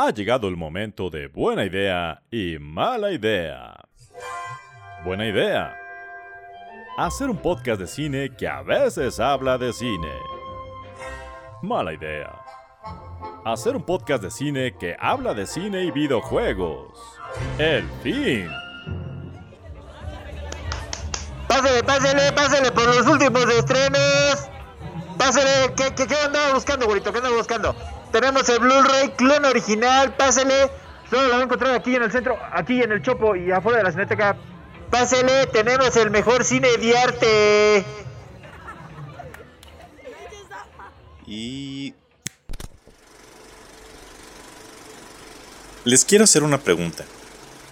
Ha 0.00 0.12
llegado 0.12 0.46
el 0.46 0.56
momento 0.56 1.10
de 1.10 1.26
buena 1.26 1.64
idea 1.64 2.22
y 2.30 2.56
mala 2.60 3.10
idea. 3.10 3.74
Buena 5.04 5.26
idea. 5.26 5.76
Hacer 6.96 7.28
un 7.28 7.38
podcast 7.38 7.80
de 7.80 7.88
cine 7.88 8.30
que 8.36 8.46
a 8.46 8.62
veces 8.62 9.18
habla 9.18 9.58
de 9.58 9.72
cine. 9.72 10.12
Mala 11.62 11.92
idea. 11.94 12.30
Hacer 13.44 13.74
un 13.74 13.82
podcast 13.82 14.22
de 14.22 14.30
cine 14.30 14.76
que 14.78 14.96
habla 15.00 15.34
de 15.34 15.48
cine 15.48 15.82
y 15.82 15.90
videojuegos. 15.90 16.96
El 17.58 17.84
fin. 18.04 18.48
Pásele, 21.48 21.82
pásele, 21.82 22.32
pásele 22.34 22.70
por 22.70 22.86
los 22.86 23.04
últimos 23.04 23.44
estrenos. 23.46 24.48
Pásele, 25.18 25.74
¿qué, 25.74 25.92
qué, 25.92 26.14
andaba 26.24 26.54
buscando, 26.54 26.86
güerito? 26.86 27.10
¿Qué 27.10 27.18
andaba 27.18 27.36
buscando? 27.36 27.97
Tenemos 28.12 28.48
el 28.48 28.58
Blu-ray 28.58 29.10
clon 29.10 29.44
original, 29.44 30.14
pásele. 30.16 30.70
Solo 31.10 31.22
lo 31.22 31.32
voy 31.32 31.40
a 31.40 31.44
encontrar 31.44 31.74
aquí 31.74 31.94
en 31.94 32.02
el 32.02 32.12
centro, 32.12 32.38
aquí 32.52 32.82
en 32.82 32.92
el 32.92 33.02
Chopo 33.02 33.34
y 33.34 33.50
afuera 33.50 33.78
de 33.78 33.84
la 33.84 33.92
Cineteca. 33.92 34.36
Pásele, 34.90 35.46
tenemos 35.46 35.96
el 35.96 36.10
mejor 36.10 36.44
cine 36.44 36.68
de 36.76 36.96
arte. 36.96 37.84
Y... 41.26 41.94
Les 45.84 46.04
quiero 46.04 46.24
hacer 46.24 46.42
una 46.42 46.58
pregunta. 46.58 47.04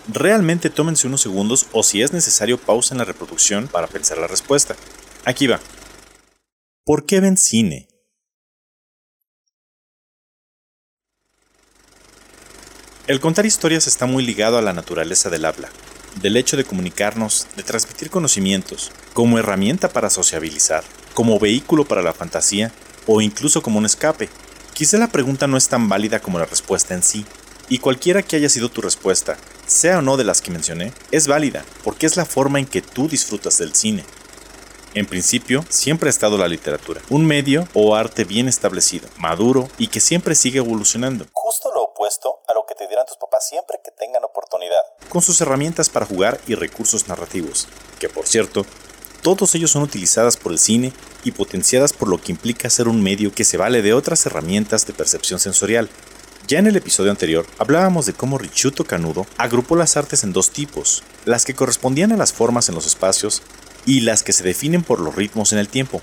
Realmente 0.09 0.71
tómense 0.71 1.07
unos 1.07 1.21
segundos 1.21 1.67
o 1.73 1.83
si 1.83 2.01
es 2.01 2.13
necesario 2.13 2.59
pausen 2.59 2.99
la 2.99 3.05
reproducción 3.05 3.67
para 3.67 3.89
pensar 3.89 4.19
la 4.19 4.27
respuesta. 4.27 4.77
Aquí 5.25 5.47
va. 5.47 5.59
¿Por 6.85 7.05
qué 7.05 7.21
ven 7.21 7.37
cine? 7.37 7.89
El 13.07 13.21
contar 13.21 13.47
historias 13.47 13.87
está 13.87 14.07
muy 14.07 14.27
ligado 14.27 14.59
a 14.59 14.63
la 14.63 14.73
naturaleza 14.73 15.31
del 15.31 15.45
habla, 15.45 15.69
del 16.21 16.37
hecho 16.37 16.57
de 16.57 16.65
comunicarnos, 16.65 17.47
de 17.55 17.63
transmitir 17.63 18.11
conocimientos, 18.11 18.91
como 19.15 19.39
herramienta 19.39 19.89
para 19.91 20.11
sociabilizar, 20.11 20.83
como 21.15 21.39
vehículo 21.39 21.85
para 21.85 22.03
la 22.03 22.13
fantasía 22.13 22.73
o 23.07 23.21
incluso 23.21 23.63
como 23.63 23.79
un 23.79 23.87
escape. 23.87 24.29
Quizá 24.75 24.99
la 24.99 25.07
pregunta 25.07 25.47
no 25.47 25.57
es 25.57 25.69
tan 25.69 25.89
válida 25.89 26.19
como 26.19 26.41
la 26.41 26.47
respuesta 26.47 26.95
en 26.95 27.05
sí, 27.05 27.25
y 27.69 27.79
cualquiera 27.79 28.23
que 28.23 28.35
haya 28.35 28.49
sido 28.49 28.71
tu 28.71 28.81
respuesta, 28.81 29.37
sea 29.69 30.01
o 30.01 30.03
no 30.03 30.17
de 30.17 30.25
las 30.25 30.43
que 30.43 30.51
mencioné, 30.51 30.93
es 31.13 31.29
válida, 31.29 31.65
porque 31.85 32.07
es 32.07 32.17
la 32.17 32.25
forma 32.25 32.59
en 32.59 32.67
que 32.67 32.83
tú 32.83 33.09
disfrutas 33.09 33.59
del 33.59 33.73
cine. 33.77 34.05
En 34.95 35.07
principio, 35.07 35.65
siempre 35.69 36.09
ha 36.09 36.11
estado 36.11 36.39
la 36.39 36.49
literatura, 36.49 37.01
un 37.09 37.25
medio 37.25 37.69
o 37.73 37.95
arte 37.95 38.25
bien 38.25 38.49
establecido, 38.49 39.09
maduro 39.17 39.69
y 39.79 39.87
que 39.87 40.01
siempre 40.01 40.35
sigue 40.35 40.59
evolucionando. 40.59 41.27
Opuesto 42.07 42.41
a 42.47 42.55
lo 42.55 42.65
que 42.67 42.77
te 42.77 42.87
dirán 42.87 43.05
tus 43.05 43.17
papás 43.17 43.49
siempre 43.49 43.81
que 43.85 43.91
tengan 43.91 44.23
oportunidad. 44.23 44.81
Con 45.09 45.23
sus 45.23 45.41
herramientas 45.41 45.91
para 45.91 46.07
jugar 46.07 46.41
y 46.47 46.55
recursos 46.55 47.09
narrativos, 47.09 47.67
que 47.99 48.09
por 48.09 48.27
cierto, 48.29 48.65
todos 49.23 49.53
ellos 49.57 49.73
son 49.73 49.83
utilizadas 49.83 50.37
por 50.37 50.53
el 50.53 50.61
cine 50.61 50.93
y 51.25 51.33
potenciadas 51.33 51.93
por 51.93 52.09
lo 52.09 52.19
que 52.19 52.31
implica 52.31 52.71
ser 52.71 52.87
un 52.87 53.03
medio 53.03 53.33
que 53.33 53.43
se 53.43 53.57
vale 53.57 53.83
de 53.83 53.93
otras 53.93 54.25
herramientas 54.25 54.87
de 54.87 54.93
percepción 54.93 55.41
sensorial. 55.41 55.91
Ya 56.47 56.61
en 56.61 56.69
el 56.69 56.77
episodio 56.77 57.11
anterior 57.11 57.45
hablábamos 57.59 58.07
de 58.07 58.13
cómo 58.13 58.39
Richuto 58.39 58.85
Canudo 58.85 59.27
agrupó 59.37 59.75
las 59.75 59.97
artes 59.97 60.23
en 60.23 60.33
dos 60.33 60.51
tipos, 60.51 61.03
las 61.25 61.45
que 61.45 61.57
correspondían 61.57 62.13
a 62.13 62.17
las 62.17 62.33
formas 62.33 62.69
en 62.69 62.77
los 62.77 62.87
espacios 62.87 63.43
y 63.85 64.03
las 64.03 64.23
que 64.23 64.33
se 64.33 64.45
definen 64.45 64.85
por 64.85 65.01
los 65.01 65.17
ritmos 65.17 65.53
en 65.53 65.59
el 65.59 65.69
tiempo. 65.69 66.01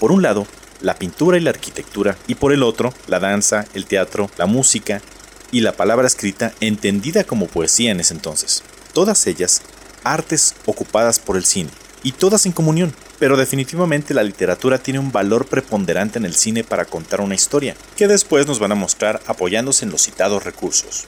Por 0.00 0.10
un 0.10 0.22
lado, 0.22 0.46
la 0.80 0.94
pintura 0.94 1.36
y 1.36 1.40
la 1.40 1.50
arquitectura, 1.50 2.16
y 2.26 2.34
por 2.34 2.52
el 2.52 2.62
otro, 2.62 2.94
la 3.08 3.20
danza, 3.20 3.66
el 3.74 3.86
teatro, 3.86 4.30
la 4.38 4.46
música 4.46 5.02
y 5.50 5.60
la 5.60 5.72
palabra 5.72 6.06
escrita 6.06 6.52
entendida 6.60 7.24
como 7.24 7.46
poesía 7.46 7.90
en 7.90 8.00
ese 8.00 8.14
entonces. 8.14 8.62
Todas 8.92 9.26
ellas, 9.26 9.62
artes 10.04 10.54
ocupadas 10.66 11.18
por 11.18 11.36
el 11.36 11.44
cine, 11.44 11.70
y 12.04 12.12
todas 12.12 12.46
en 12.46 12.52
comunión. 12.52 12.94
Pero 13.18 13.36
definitivamente 13.36 14.12
la 14.12 14.22
literatura 14.22 14.78
tiene 14.78 14.98
un 14.98 15.10
valor 15.10 15.46
preponderante 15.46 16.18
en 16.18 16.24
el 16.24 16.34
cine 16.34 16.62
para 16.62 16.84
contar 16.84 17.20
una 17.20 17.34
historia, 17.34 17.76
que 17.96 18.06
después 18.08 18.46
nos 18.46 18.58
van 18.58 18.72
a 18.72 18.76
mostrar 18.76 19.20
apoyándose 19.26 19.84
en 19.84 19.90
los 19.90 20.02
citados 20.02 20.44
recursos. 20.44 21.04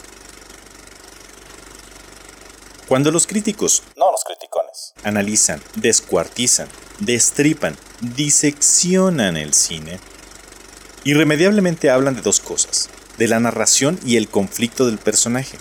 Cuando 2.88 3.10
los 3.10 3.26
críticos, 3.26 3.82
no 3.96 4.10
los 4.12 4.22
criticones, 4.24 4.94
analizan, 5.02 5.60
descuartizan, 5.74 6.68
destripan, 7.00 7.76
diseccionan 8.00 9.36
el 9.36 9.52
cine, 9.52 9.98
irremediablemente 11.02 11.90
hablan 11.90 12.14
de 12.14 12.22
dos 12.22 12.38
cosas, 12.38 12.88
de 13.18 13.28
la 13.28 13.40
narración 13.40 13.98
y 14.04 14.16
el 14.16 14.28
conflicto 14.28 14.86
del 14.86 14.98
personaje. 14.98 15.58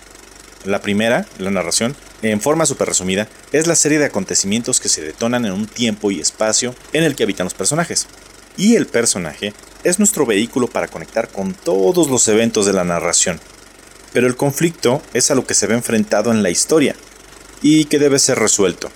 La 0.63 0.81
primera, 0.81 1.27
la 1.37 1.51
narración, 1.51 1.95
en 2.21 2.41
forma 2.41 2.65
súper 2.65 2.87
resumida, 2.87 3.27
es 3.51 3.67
la 3.67 3.75
serie 3.75 3.99
de 3.99 4.05
acontecimientos 4.05 4.79
que 4.79 4.89
se 4.89 5.01
detonan 5.01 5.45
en 5.45 5.51
un 5.51 5.67
tiempo 5.67 6.11
y 6.11 6.19
espacio 6.19 6.73
en 6.91 7.03
el 7.03 7.15
que 7.15 7.23
habitan 7.23 7.45
los 7.45 7.53
personajes. 7.53 8.07
Y 8.57 8.75
el 8.75 8.87
personaje 8.87 9.53
es 9.83 9.99
nuestro 9.99 10.25
vehículo 10.25 10.67
para 10.67 10.87
conectar 10.87 11.29
con 11.29 11.53
todos 11.53 12.09
los 12.09 12.27
eventos 12.27 12.65
de 12.65 12.73
la 12.73 12.83
narración. 12.83 13.39
Pero 14.11 14.27
el 14.27 14.35
conflicto 14.35 15.01
es 15.13 15.29
a 15.29 15.35
lo 15.35 15.45
que 15.45 15.53
se 15.53 15.67
ve 15.67 15.75
enfrentado 15.75 16.31
en 16.31 16.41
la 16.41 16.49
historia 16.49 16.95
y 17.61 17.85
que 17.85 17.99
debe 17.99 18.17
ser 18.17 18.39
resuelto. 18.39 18.89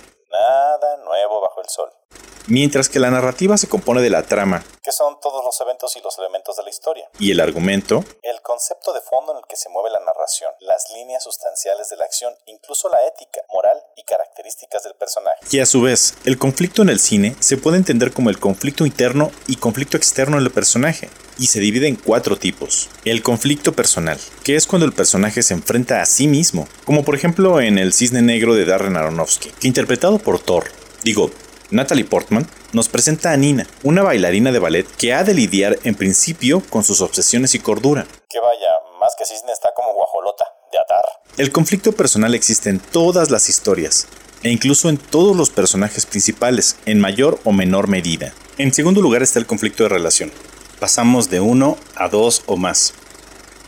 Mientras 2.50 2.88
que 2.88 2.98
la 2.98 3.12
narrativa 3.12 3.56
se 3.56 3.68
compone 3.68 4.02
de 4.02 4.10
la 4.10 4.24
trama, 4.24 4.64
que 4.82 4.90
son 4.90 5.20
todos 5.20 5.44
los 5.44 5.60
eventos 5.60 5.94
y 5.94 6.00
los 6.00 6.18
elementos 6.18 6.56
de 6.56 6.64
la 6.64 6.70
historia, 6.70 7.08
y 7.20 7.30
el 7.30 7.38
argumento, 7.38 8.04
el 8.24 8.42
concepto 8.42 8.92
de 8.92 9.00
fondo 9.00 9.30
en 9.30 9.38
el 9.38 9.44
que 9.48 9.54
se 9.54 9.68
mueve 9.68 9.88
la 9.90 10.00
narración, 10.00 10.50
las 10.58 10.90
líneas 10.92 11.22
sustanciales 11.22 11.90
de 11.90 11.96
la 11.96 12.06
acción, 12.06 12.34
incluso 12.46 12.88
la 12.88 12.98
ética, 13.06 13.40
moral 13.54 13.80
y 13.94 14.02
características 14.02 14.82
del 14.82 14.94
personaje. 14.94 15.38
Y 15.52 15.60
a 15.60 15.66
su 15.66 15.80
vez, 15.80 16.14
el 16.24 16.38
conflicto 16.38 16.82
en 16.82 16.88
el 16.88 16.98
cine 16.98 17.36
se 17.38 17.56
puede 17.56 17.76
entender 17.76 18.12
como 18.12 18.30
el 18.30 18.40
conflicto 18.40 18.84
interno 18.84 19.30
y 19.46 19.54
conflicto 19.54 19.96
externo 19.96 20.36
en 20.36 20.42
el 20.42 20.50
personaje, 20.50 21.08
y 21.38 21.46
se 21.46 21.60
divide 21.60 21.86
en 21.86 21.94
cuatro 21.94 22.36
tipos. 22.36 22.88
El 23.04 23.22
conflicto 23.22 23.74
personal, 23.74 24.18
que 24.42 24.56
es 24.56 24.66
cuando 24.66 24.86
el 24.86 24.92
personaje 24.92 25.44
se 25.44 25.54
enfrenta 25.54 26.02
a 26.02 26.04
sí 26.04 26.26
mismo, 26.26 26.66
como 26.84 27.04
por 27.04 27.14
ejemplo 27.14 27.60
en 27.60 27.78
El 27.78 27.92
Cisne 27.92 28.22
Negro 28.22 28.56
de 28.56 28.64
Darren 28.64 28.96
Aronofsky, 28.96 29.50
que 29.52 29.68
interpretado 29.68 30.18
por 30.18 30.40
Thor, 30.40 30.64
digo, 31.04 31.30
Natalie 31.70 32.04
Portman, 32.04 32.46
nos 32.72 32.88
presenta 32.88 33.32
a 33.32 33.36
Nina, 33.36 33.66
una 33.82 34.02
bailarina 34.02 34.50
de 34.50 34.58
ballet 34.58 34.86
que 34.96 35.14
ha 35.14 35.22
de 35.22 35.34
lidiar 35.34 35.78
en 35.84 35.94
principio 35.94 36.62
con 36.68 36.82
sus 36.82 37.00
obsesiones 37.00 37.54
y 37.54 37.60
cordura. 37.60 38.06
Que 38.28 38.40
vaya, 38.40 38.70
más 38.98 39.14
que 39.16 39.24
cisne 39.24 39.52
está 39.52 39.70
como 39.74 39.94
guajolota, 39.94 40.44
de 40.72 40.78
atar. 40.78 41.04
El 41.36 41.52
conflicto 41.52 41.92
personal 41.92 42.34
existe 42.34 42.70
en 42.70 42.80
todas 42.80 43.30
las 43.30 43.48
historias, 43.48 44.08
e 44.42 44.50
incluso 44.50 44.88
en 44.88 44.98
todos 44.98 45.36
los 45.36 45.50
personajes 45.50 46.06
principales, 46.06 46.76
en 46.86 47.00
mayor 47.00 47.38
o 47.44 47.52
menor 47.52 47.88
medida. 47.88 48.32
En 48.58 48.72
segundo 48.74 49.00
lugar 49.00 49.22
está 49.22 49.38
el 49.38 49.46
conflicto 49.46 49.84
de 49.84 49.90
relación. 49.90 50.32
Pasamos 50.80 51.30
de 51.30 51.40
uno 51.40 51.76
a 51.94 52.08
dos 52.08 52.42
o 52.46 52.56
más. 52.56 52.94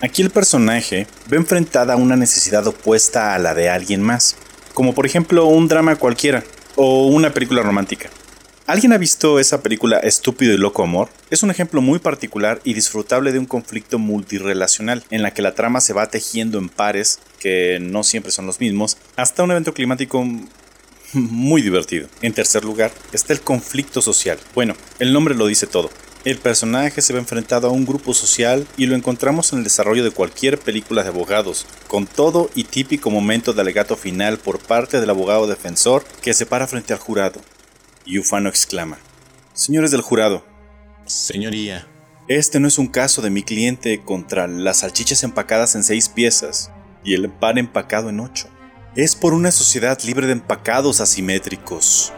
Aquí 0.00 0.22
el 0.22 0.30
personaje 0.30 1.06
ve 1.26 1.36
enfrentada 1.36 1.94
a 1.94 1.96
una 1.96 2.16
necesidad 2.16 2.66
opuesta 2.66 3.34
a 3.34 3.38
la 3.38 3.54
de 3.54 3.70
alguien 3.70 4.02
más, 4.02 4.34
como 4.74 4.94
por 4.94 5.06
ejemplo 5.06 5.46
un 5.46 5.68
drama 5.68 5.96
cualquiera, 5.96 6.42
o 6.76 7.06
una 7.06 7.32
película 7.32 7.62
romántica. 7.62 8.10
¿Alguien 8.66 8.92
ha 8.92 8.98
visto 8.98 9.40
esa 9.40 9.60
película 9.60 9.98
Estúpido 9.98 10.54
y 10.54 10.56
Loco 10.56 10.84
Amor? 10.84 11.08
Es 11.30 11.42
un 11.42 11.50
ejemplo 11.50 11.82
muy 11.82 11.98
particular 11.98 12.60
y 12.62 12.74
disfrutable 12.74 13.32
de 13.32 13.40
un 13.40 13.46
conflicto 13.46 13.98
multirelacional 13.98 15.02
en 15.10 15.22
la 15.22 15.34
que 15.34 15.42
la 15.42 15.54
trama 15.54 15.80
se 15.80 15.92
va 15.92 16.06
tejiendo 16.06 16.58
en 16.58 16.68
pares, 16.68 17.18
que 17.40 17.80
no 17.80 18.04
siempre 18.04 18.30
son 18.30 18.46
los 18.46 18.60
mismos, 18.60 18.98
hasta 19.16 19.42
un 19.42 19.50
evento 19.50 19.74
climático 19.74 20.24
muy 21.12 21.60
divertido. 21.60 22.08
En 22.22 22.32
tercer 22.32 22.64
lugar 22.64 22.92
está 23.12 23.32
el 23.32 23.40
conflicto 23.40 24.00
social. 24.00 24.38
Bueno, 24.54 24.74
el 25.00 25.12
nombre 25.12 25.34
lo 25.34 25.46
dice 25.48 25.66
todo. 25.66 25.90
El 26.24 26.38
personaje 26.38 27.02
se 27.02 27.12
ve 27.12 27.18
enfrentado 27.18 27.66
a 27.66 27.72
un 27.72 27.84
grupo 27.84 28.14
social 28.14 28.64
y 28.76 28.86
lo 28.86 28.94
encontramos 28.94 29.52
en 29.52 29.58
el 29.58 29.64
desarrollo 29.64 30.04
de 30.04 30.12
cualquier 30.12 30.56
película 30.56 31.02
de 31.02 31.08
abogados, 31.08 31.66
con 31.88 32.06
todo 32.06 32.48
y 32.54 32.62
típico 32.62 33.10
momento 33.10 33.52
de 33.52 33.60
alegato 33.60 33.96
final 33.96 34.38
por 34.38 34.60
parte 34.60 35.00
del 35.00 35.10
abogado 35.10 35.48
defensor 35.48 36.04
que 36.22 36.32
se 36.32 36.46
para 36.46 36.68
frente 36.68 36.92
al 36.92 37.00
jurado. 37.00 37.40
Y 38.04 38.20
Ufano 38.20 38.48
exclama, 38.48 38.98
Señores 39.52 39.90
del 39.90 40.00
jurado, 40.00 40.44
Señoría, 41.06 41.88
este 42.28 42.60
no 42.60 42.68
es 42.68 42.78
un 42.78 42.86
caso 42.86 43.20
de 43.20 43.30
mi 43.30 43.42
cliente 43.42 44.00
contra 44.04 44.46
las 44.46 44.78
salchichas 44.78 45.24
empacadas 45.24 45.74
en 45.74 45.82
seis 45.82 46.08
piezas 46.08 46.70
y 47.02 47.14
el 47.14 47.28
pan 47.30 47.58
empacado 47.58 48.10
en 48.10 48.20
ocho. 48.20 48.48
Es 48.94 49.16
por 49.16 49.34
una 49.34 49.50
sociedad 49.50 49.98
libre 50.04 50.28
de 50.28 50.34
empacados 50.34 51.00
asimétricos 51.00 52.12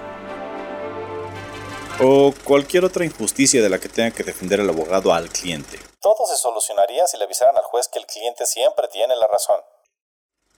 o 2.01 2.35
cualquier 2.45 2.85
otra 2.85 3.05
injusticia 3.05 3.63
de 3.63 3.69
la 3.69 3.79
que 3.79 3.89
tenga 3.89 4.11
que 4.11 4.25
defender 4.25 4.61
el 4.61 4.69
abogado 4.69 5.13
al 5.13 5.29
cliente. 5.29 5.79
Todo 6.01 6.27
se 6.27 6.37
solucionaría 6.37 7.07
si 7.07 7.17
le 7.17 7.25
avisaran 7.25 7.57
al 7.57 7.65
juez 7.65 7.89
que 7.89 7.99
el 7.99 8.07
cliente 8.07 8.47
siempre 8.47 8.89
tiene 8.89 9.17
la 9.17 9.27
razón. 9.27 9.61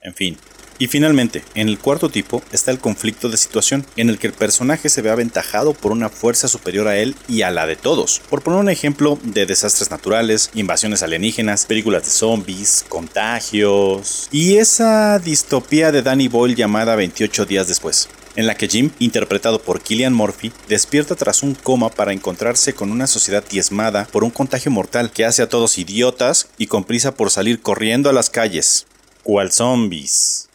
En 0.01 0.15
fin, 0.15 0.39
Y 0.79 0.89
finalmente, 0.89 1.43
en 1.55 1.69
el 1.69 1.79
cuarto 1.79 2.11
tipo 2.11 2.43
está 2.53 2.71
el 2.71 2.79
conflicto 2.79 3.31
de 3.31 3.39
situación, 3.39 3.87
en 3.97 4.11
el 4.11 4.19
que 4.19 4.27
el 4.27 4.35
personaje 4.35 4.91
se 4.91 5.01
ve 5.01 5.09
aventajado 5.09 5.73
por 5.73 5.91
una 5.91 6.11
fuerza 6.11 6.49
superior 6.49 6.87
a 6.87 6.99
él 6.99 7.17
y 7.29 7.41
a 7.41 7.51
la 7.51 7.65
de 7.65 7.77
todos. 7.77 8.21
Por 8.29 8.43
poner 8.43 8.61
un 8.61 8.69
ejemplo 8.69 9.19
de 9.23 9.47
desastres 9.47 9.91
naturales, 9.91 10.51
invasiones 10.53 11.03
alienígenas, 11.03 11.65
películas 11.65 12.05
de 12.05 12.11
zombies, 12.11 12.85
contagios 12.91 14.29
y 14.31 14.59
esa 14.59 15.19
distopía 15.19 15.93
de 15.93 16.03
Danny 16.03 16.29
Boyle 16.29 16.55
llamada 16.55 16.95
28 16.95 17.47
días 17.47 17.69
después 17.69 18.11
en 18.37 18.47
la 18.47 18.55
que 18.55 18.69
Jim, 18.69 18.93
interpretado 18.99 19.61
por 19.61 19.81
Killian 19.81 20.15
Murphy, 20.15 20.53
despierta 20.69 21.17
tras 21.17 21.43
un 21.43 21.55
coma 21.55 21.89
para 21.89 22.13
encontrarse 22.13 22.75
con 22.75 22.93
una 22.93 23.07
sociedad 23.07 23.43
diezmada 23.43 24.07
por 24.13 24.25
un 24.25 24.31
contagio 24.31 24.71
mortal 24.71 25.11
que 25.11 25.25
hace 25.25 25.43
a 25.43 25.49
todos 25.49 25.79
idiotas 25.79 26.49
y 26.59 26.67
con 26.67 26.85
prisa 26.85 27.15
por 27.15 27.31
salir 27.31 27.63
corriendo 27.63 28.11
a 28.11 28.13
las 28.13 28.31
calles. 28.31 28.87
¿Cuál 29.23 29.51
zombies? 29.53 30.49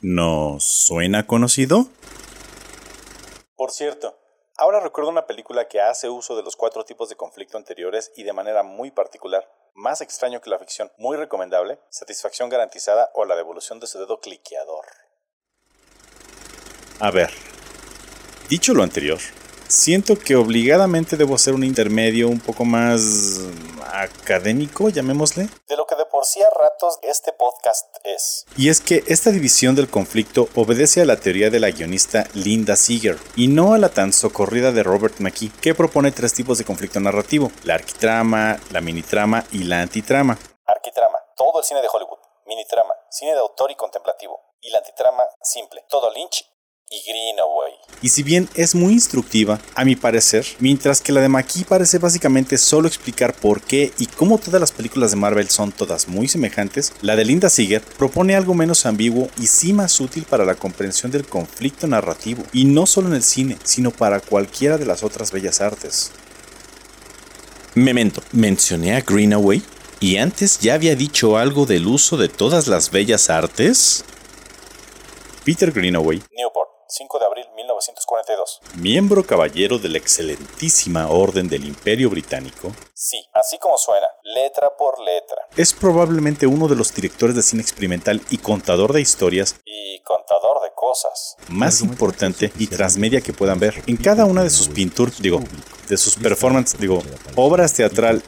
¿Nos 0.00 0.64
suena 0.64 1.26
conocido? 1.26 1.88
Por 3.56 3.70
cierto, 3.72 4.18
ahora 4.56 4.80
recuerdo 4.80 5.10
una 5.10 5.26
película 5.26 5.68
que 5.68 5.80
hace 5.80 6.08
uso 6.08 6.36
de 6.36 6.42
los 6.42 6.56
cuatro 6.56 6.84
tipos 6.84 7.08
de 7.08 7.16
conflicto 7.16 7.56
anteriores 7.56 8.10
y 8.16 8.22
de 8.22 8.32
manera 8.32 8.62
muy 8.62 8.90
particular. 8.90 9.48
Más 9.74 10.00
extraño 10.00 10.40
que 10.40 10.50
la 10.50 10.58
ficción, 10.58 10.90
muy 10.96 11.16
recomendable, 11.16 11.78
satisfacción 11.90 12.48
garantizada 12.48 13.10
o 13.14 13.24
la 13.24 13.36
devolución 13.36 13.78
de 13.80 13.86
su 13.86 13.98
dedo 13.98 14.18
cliqueador. 14.20 15.07
A 17.00 17.12
ver, 17.12 17.30
dicho 18.48 18.74
lo 18.74 18.82
anterior, 18.82 19.20
siento 19.68 20.18
que 20.18 20.34
obligadamente 20.34 21.16
debo 21.16 21.36
hacer 21.36 21.54
un 21.54 21.62
intermedio 21.62 22.28
un 22.28 22.40
poco 22.40 22.64
más 22.64 23.38
académico, 23.92 24.88
llamémosle, 24.88 25.48
de 25.68 25.76
lo 25.76 25.86
que 25.86 25.94
de 25.94 26.06
por 26.06 26.24
sí 26.24 26.42
a 26.42 26.50
ratos 26.50 26.98
este 27.02 27.32
podcast 27.32 27.86
es. 28.02 28.46
Y 28.56 28.68
es 28.68 28.80
que 28.80 29.04
esta 29.06 29.30
división 29.30 29.76
del 29.76 29.88
conflicto 29.88 30.48
obedece 30.56 31.00
a 31.00 31.04
la 31.04 31.20
teoría 31.20 31.50
de 31.50 31.60
la 31.60 31.70
guionista 31.70 32.26
Linda 32.34 32.74
Seeger 32.74 33.16
y 33.36 33.46
no 33.46 33.74
a 33.74 33.78
la 33.78 33.90
tan 33.90 34.12
socorrida 34.12 34.72
de 34.72 34.82
Robert 34.82 35.20
McKee, 35.20 35.52
que 35.60 35.76
propone 35.76 36.10
tres 36.10 36.34
tipos 36.34 36.58
de 36.58 36.64
conflicto 36.64 36.98
narrativo: 36.98 37.52
la 37.62 37.74
arquitrama, 37.74 38.58
la 38.72 38.80
minitrama 38.80 39.44
y 39.52 39.62
la 39.62 39.82
antitrama. 39.82 40.36
Arquitrama, 40.66 41.18
todo 41.36 41.60
el 41.60 41.64
cine 41.64 41.80
de 41.80 41.88
Hollywood. 41.92 42.18
Minitrama, 42.44 42.94
cine 43.08 43.34
de 43.34 43.38
autor 43.38 43.70
y 43.70 43.76
contemplativo. 43.76 44.40
Y 44.60 44.70
la 44.70 44.78
antitrama, 44.78 45.22
simple, 45.40 45.84
todo 45.88 46.10
Lynch 46.12 46.57
y 46.90 47.02
Greenaway. 47.06 47.72
Y 48.00 48.10
si 48.10 48.22
bien 48.22 48.48
es 48.54 48.74
muy 48.74 48.92
instructiva, 48.92 49.60
a 49.74 49.84
mi 49.84 49.96
parecer, 49.96 50.46
mientras 50.60 51.00
que 51.00 51.12
la 51.12 51.20
de 51.20 51.28
McKee 51.28 51.64
parece 51.64 51.98
básicamente 51.98 52.56
solo 52.56 52.86
explicar 52.86 53.34
por 53.34 53.60
qué 53.60 53.92
y 53.98 54.06
cómo 54.06 54.38
todas 54.38 54.60
las 54.60 54.72
películas 54.72 55.10
de 55.10 55.16
Marvel 55.16 55.48
son 55.48 55.72
todas 55.72 56.06
muy 56.06 56.28
semejantes, 56.28 56.92
la 57.02 57.16
de 57.16 57.24
Linda 57.24 57.50
Seeger 57.50 57.82
propone 57.82 58.36
algo 58.36 58.54
menos 58.54 58.86
ambiguo 58.86 59.28
y 59.40 59.48
sí 59.48 59.72
más 59.72 60.00
útil 60.00 60.24
para 60.24 60.44
la 60.44 60.54
comprensión 60.54 61.10
del 61.10 61.26
conflicto 61.26 61.86
narrativo, 61.86 62.44
y 62.52 62.64
no 62.64 62.86
solo 62.86 63.08
en 63.08 63.14
el 63.14 63.22
cine, 63.24 63.58
sino 63.64 63.90
para 63.90 64.20
cualquiera 64.20 64.78
de 64.78 64.86
las 64.86 65.02
otras 65.02 65.32
bellas 65.32 65.60
artes. 65.60 66.12
Memento, 67.74 68.22
mencioné 68.32 68.96
a 68.96 69.00
Greenaway 69.00 69.62
y 70.00 70.16
antes 70.16 70.60
ya 70.60 70.74
había 70.74 70.94
dicho 70.94 71.36
algo 71.36 71.66
del 71.66 71.86
uso 71.86 72.16
de 72.16 72.28
todas 72.28 72.68
las 72.68 72.90
bellas 72.90 73.28
artes. 73.30 74.04
Peter 75.44 75.72
Greenaway, 75.72 76.22
5 76.98 77.18
de 77.20 77.26
abril 77.26 77.46
1942. 77.54 78.60
Miembro 78.74 79.24
caballero 79.24 79.78
de 79.78 79.88
la 79.88 79.98
excelentísima 79.98 81.08
Orden 81.08 81.48
del 81.48 81.64
Imperio 81.64 82.10
Británico. 82.10 82.72
Sí, 82.92 83.24
así 83.34 83.56
como 83.60 83.78
suena, 83.78 84.08
letra 84.24 84.76
por 84.76 84.98
letra. 84.98 85.46
Es 85.56 85.72
probablemente 85.72 86.48
uno 86.48 86.66
de 86.66 86.74
los 86.74 86.92
directores 86.92 87.36
de 87.36 87.42
cine 87.42 87.62
experimental 87.62 88.20
y 88.30 88.38
contador 88.38 88.92
de 88.92 89.00
historias 89.00 89.54
y 89.64 90.00
contador 90.00 90.60
de 90.62 90.74
cosas 90.74 91.36
más 91.46 91.82
importante 91.82 92.50
y 92.58 92.66
transmedia 92.66 93.20
que 93.20 93.32
puedan 93.32 93.60
ver. 93.60 93.80
En 93.86 93.96
cada 93.96 94.24
una 94.24 94.42
de 94.42 94.50
sus 94.50 94.68
pinturas, 94.68 95.22
digo, 95.22 95.40
de 95.88 95.96
sus 95.96 96.16
performances, 96.16 96.80
digo, 96.80 97.00
obras 97.36 97.74
teatral, 97.74 98.24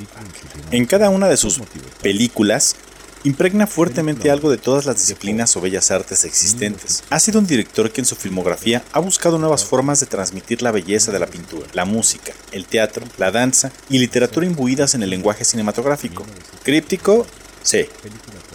en 0.71 0.87
cada 0.87 1.11
una 1.11 1.29
de 1.29 1.37
sus 1.37 1.61
películas 2.01 2.77
impregna 3.25 3.67
fuertemente 3.67 4.31
algo 4.31 4.51
de 4.51 4.57
todas 4.57 4.87
las 4.87 4.97
disciplinas 4.97 5.57
o 5.57 5.61
bellas 5.61 5.91
artes 5.91 6.25
existentes. 6.25 7.05
Ha 7.11 7.21
sido 7.21 7.39
un 7.39 7.47
director 7.47 7.91
que 7.91 8.01
en 8.01 8.07
su 8.07 8.17
filmografía 8.17 8.83
ha 8.93 9.01
buscado 9.01 9.39
nuevas 9.39 9.65
formas 9.65 10.01
de 10.01 10.07
transmitir 10.07 10.63
la 10.63 10.71
belleza 10.71 11.13
de 11.13 11.19
la 11.19 11.27
pintura, 11.27 11.67
la 11.73 11.85
música, 11.85 12.33
el 12.53 12.67
teatro, 12.67 13.07
la 13.19 13.31
danza 13.31 13.73
y 13.89 13.99
literatura 13.99 14.47
imbuidas 14.47 14.95
en 14.95 15.03
el 15.03 15.11
lenguaje 15.11 15.45
cinematográfico. 15.45 16.25
Críptico, 16.63 17.27
sí. 17.63 17.87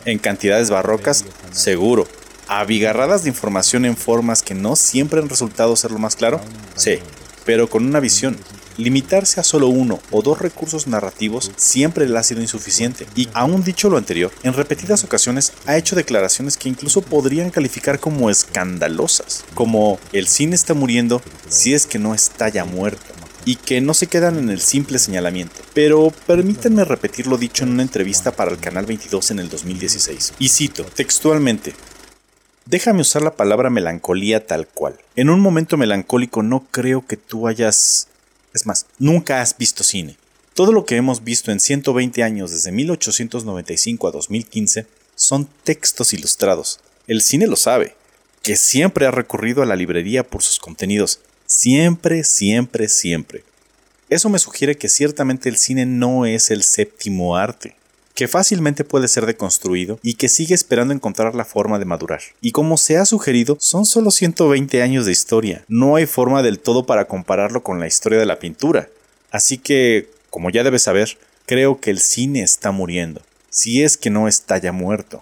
En 0.05 0.19
cantidades 0.19 0.69
barrocas, 0.69 1.25
seguro. 1.51 2.07
Abigarradas 2.47 3.23
de 3.23 3.29
información 3.29 3.85
en 3.85 3.97
formas 3.97 4.43
que 4.43 4.53
no 4.53 4.75
siempre 4.75 5.19
han 5.19 5.29
resultado 5.29 5.75
ser 5.75 5.91
lo 5.91 5.99
más 5.99 6.15
claro, 6.15 6.41
sí. 6.75 6.99
Pero 7.43 7.69
con 7.69 7.85
una 7.85 7.99
visión, 7.99 8.37
Limitarse 8.77 9.39
a 9.39 9.43
solo 9.43 9.67
uno 9.67 9.99
o 10.11 10.21
dos 10.21 10.39
recursos 10.39 10.87
narrativos 10.87 11.51
siempre 11.55 12.07
le 12.09 12.17
ha 12.17 12.23
sido 12.23 12.41
insuficiente 12.41 13.07
y, 13.15 13.29
aún 13.33 13.63
dicho 13.63 13.89
lo 13.89 13.97
anterior, 13.97 14.31
en 14.43 14.53
repetidas 14.53 15.03
ocasiones 15.03 15.53
ha 15.65 15.77
hecho 15.77 15.95
declaraciones 15.95 16.57
que 16.57 16.69
incluso 16.69 17.01
podrían 17.01 17.51
calificar 17.51 17.99
como 17.99 18.29
escandalosas, 18.29 19.45
como 19.53 19.99
el 20.11 20.27
cine 20.27 20.55
está 20.55 20.73
muriendo 20.73 21.21
si 21.47 21.73
es 21.73 21.85
que 21.87 21.99
no 21.99 22.13
está 22.13 22.49
ya 22.49 22.65
muerto 22.65 23.05
y 23.45 23.57
que 23.57 23.79
no 23.79 23.93
se 23.93 24.07
quedan 24.07 24.37
en 24.37 24.49
el 24.49 24.59
simple 24.59 24.99
señalamiento. 24.99 25.55
Pero 25.73 26.11
permítanme 26.25 26.83
repetir 26.83 27.27
lo 27.27 27.37
dicho 27.37 27.63
en 27.63 27.71
una 27.71 27.83
entrevista 27.83 28.31
para 28.35 28.51
el 28.51 28.57
Canal 28.57 28.85
22 28.85 29.31
en 29.31 29.39
el 29.39 29.49
2016. 29.49 30.33
Y 30.39 30.49
cito 30.49 30.83
textualmente, 30.83 31.73
Déjame 32.67 33.01
usar 33.01 33.21
la 33.21 33.35
palabra 33.35 33.69
melancolía 33.69 34.47
tal 34.47 34.67
cual. 34.67 34.95
En 35.15 35.29
un 35.29 35.39
momento 35.39 35.77
melancólico 35.77 36.41
no 36.41 36.65
creo 36.71 37.05
que 37.05 37.15
tú 37.15 37.47
hayas 37.47 38.07
es 38.55 38.65
más, 38.65 38.85
nunca 38.97 39.41
has 39.41 39.57
visto 39.57 39.83
cine. 39.83 40.17
Todo 40.53 40.71
lo 40.71 40.85
que 40.85 40.95
hemos 40.95 41.23
visto 41.23 41.51
en 41.51 41.59
120 41.59 42.23
años 42.23 42.51
desde 42.51 42.71
1895 42.71 44.07
a 44.07 44.11
2015 44.11 44.87
son 45.15 45.47
textos 45.63 46.13
ilustrados. 46.13 46.79
El 47.07 47.21
cine 47.21 47.47
lo 47.47 47.57
sabe, 47.57 47.95
que 48.41 48.55
siempre 48.55 49.05
ha 49.05 49.11
recurrido 49.11 49.61
a 49.61 49.65
la 49.65 49.75
librería 49.75 50.23
por 50.23 50.41
sus 50.41 50.59
contenidos. 50.59 51.19
Siempre, 51.45 52.23
siempre, 52.23 52.87
siempre. 52.87 53.43
Eso 54.09 54.29
me 54.29 54.39
sugiere 54.39 54.77
que 54.77 54.87
ciertamente 54.87 55.49
el 55.49 55.57
cine 55.57 55.85
no 55.85 56.25
es 56.25 56.49
el 56.49 56.63
séptimo 56.63 57.35
arte 57.35 57.75
que 58.15 58.29
fácilmente 58.29 58.85
puede 58.85 59.09
ser 59.09 59.25
deconstruido 59.25 59.99
y 60.01 60.13
que 60.15 60.29
sigue 60.29 60.55
esperando 60.55 60.93
encontrar 60.93 61.35
la 61.35 61.43
forma 61.43 61.77
de 61.77 61.85
madurar. 61.85 62.21
Y 62.41 62.53
como 62.53 62.77
se 62.77 62.97
ha 62.97 63.05
sugerido, 63.05 63.57
son 63.59 63.85
solo 63.85 64.09
120 64.09 64.81
años 64.81 65.05
de 65.05 65.11
historia, 65.11 65.65
no 65.67 65.97
hay 65.97 66.05
forma 66.05 66.41
del 66.41 66.59
todo 66.59 66.85
para 66.85 67.05
compararlo 67.07 67.61
con 67.61 67.79
la 67.79 67.87
historia 67.87 68.17
de 68.17 68.25
la 68.25 68.39
pintura. 68.39 68.87
Así 69.31 69.57
que, 69.57 70.09
como 70.29 70.49
ya 70.49 70.63
debes 70.63 70.83
saber, 70.83 71.17
creo 71.45 71.81
que 71.81 71.91
el 71.91 71.99
cine 71.99 72.41
está 72.41 72.71
muriendo, 72.71 73.21
si 73.49 73.83
es 73.83 73.97
que 73.97 74.09
no 74.09 74.29
está 74.29 74.57
ya 74.57 74.71
muerto. 74.71 75.21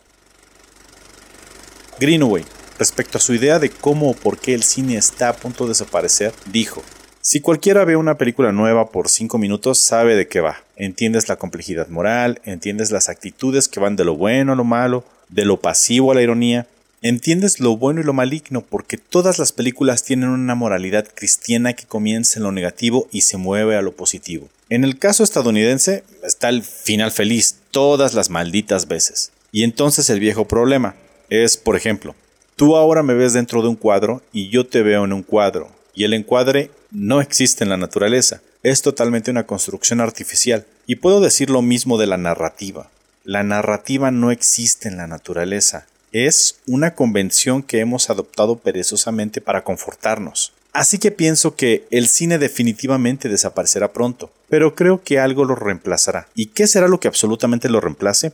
Greenaway, 1.99 2.45
respecto 2.77 3.17
a 3.17 3.21
su 3.21 3.33
idea 3.33 3.57
de 3.57 3.71
cómo 3.71 4.11
o 4.11 4.13
por 4.13 4.37
qué 4.37 4.53
el 4.53 4.63
cine 4.63 4.97
está 4.97 5.29
a 5.29 5.35
punto 5.35 5.63
de 5.63 5.69
desaparecer, 5.69 6.31
dijo, 6.51 6.83
si 7.25 7.39
cualquiera 7.39 7.85
ve 7.85 7.95
una 7.95 8.17
película 8.17 8.51
nueva 8.51 8.89
por 8.89 9.07
5 9.07 9.37
minutos, 9.37 9.77
sabe 9.77 10.17
de 10.17 10.27
qué 10.27 10.41
va. 10.41 10.61
Entiendes 10.75 11.29
la 11.29 11.37
complejidad 11.37 11.87
moral, 11.87 12.41
entiendes 12.43 12.91
las 12.91 13.07
actitudes 13.07 13.69
que 13.69 13.79
van 13.79 13.95
de 13.95 14.03
lo 14.03 14.17
bueno 14.17 14.51
a 14.51 14.55
lo 14.57 14.65
malo, 14.65 15.05
de 15.29 15.45
lo 15.45 15.61
pasivo 15.61 16.11
a 16.11 16.15
la 16.15 16.21
ironía, 16.21 16.67
entiendes 17.01 17.61
lo 17.61 17.77
bueno 17.77 18.01
y 18.01 18.03
lo 18.03 18.11
maligno 18.11 18.59
porque 18.59 18.97
todas 18.97 19.39
las 19.39 19.53
películas 19.53 20.03
tienen 20.03 20.27
una 20.27 20.53
moralidad 20.53 21.07
cristiana 21.15 21.71
que 21.71 21.85
comienza 21.85 22.39
en 22.39 22.43
lo 22.43 22.51
negativo 22.51 23.07
y 23.09 23.21
se 23.21 23.37
mueve 23.37 23.77
a 23.77 23.81
lo 23.81 23.93
positivo. 23.93 24.49
En 24.69 24.83
el 24.83 24.99
caso 24.99 25.23
estadounidense 25.23 26.03
está 26.23 26.49
el 26.49 26.61
final 26.61 27.13
feliz 27.13 27.55
todas 27.71 28.15
las 28.15 28.31
malditas 28.31 28.89
veces. 28.89 29.31
Y 29.53 29.63
entonces 29.63 30.09
el 30.09 30.19
viejo 30.19 30.45
problema 30.45 30.95
es, 31.29 31.55
por 31.55 31.77
ejemplo, 31.77 32.15
tú 32.57 32.75
ahora 32.75 33.01
me 33.01 33.13
ves 33.13 33.31
dentro 33.31 33.61
de 33.61 33.69
un 33.69 33.77
cuadro 33.77 34.21
y 34.33 34.49
yo 34.49 34.65
te 34.67 34.83
veo 34.83 35.05
en 35.05 35.13
un 35.13 35.23
cuadro, 35.23 35.71
y 35.95 36.03
el 36.03 36.13
encuadre 36.13 36.69
no 36.93 37.19
existe 37.19 37.63
en 37.63 37.69
la 37.69 37.77
naturaleza, 37.77 38.41
es 38.61 38.81
totalmente 38.81 39.31
una 39.31 39.45
construcción 39.45 39.99
artificial. 39.99 40.65
Y 40.87 40.97
puedo 40.97 41.19
decir 41.19 41.49
lo 41.49 41.61
mismo 41.61 41.97
de 41.97 42.07
la 42.07 42.17
narrativa. 42.17 42.89
La 43.25 43.43
narrativa 43.43 44.11
no 44.11 44.31
existe 44.31 44.87
en 44.87 44.97
la 44.97 45.07
naturaleza, 45.07 45.85
es 46.13 46.59
una 46.67 46.93
convención 46.93 47.63
que 47.63 47.79
hemos 47.79 48.09
adoptado 48.09 48.57
perezosamente 48.57 49.41
para 49.41 49.63
confortarnos. 49.63 50.53
Así 50.71 50.99
que 50.99 51.11
pienso 51.11 51.55
que 51.55 51.87
el 51.91 52.07
cine 52.07 52.37
definitivamente 52.37 53.29
desaparecerá 53.29 53.91
pronto, 53.91 54.31
pero 54.49 54.75
creo 54.75 55.03
que 55.03 55.19
algo 55.19 55.43
lo 55.43 55.55
reemplazará. 55.55 56.27
¿Y 56.35 56.47
qué 56.47 56.67
será 56.67 56.87
lo 56.87 56.99
que 56.99 57.07
absolutamente 57.07 57.69
lo 57.69 57.81
reemplace? 57.81 58.31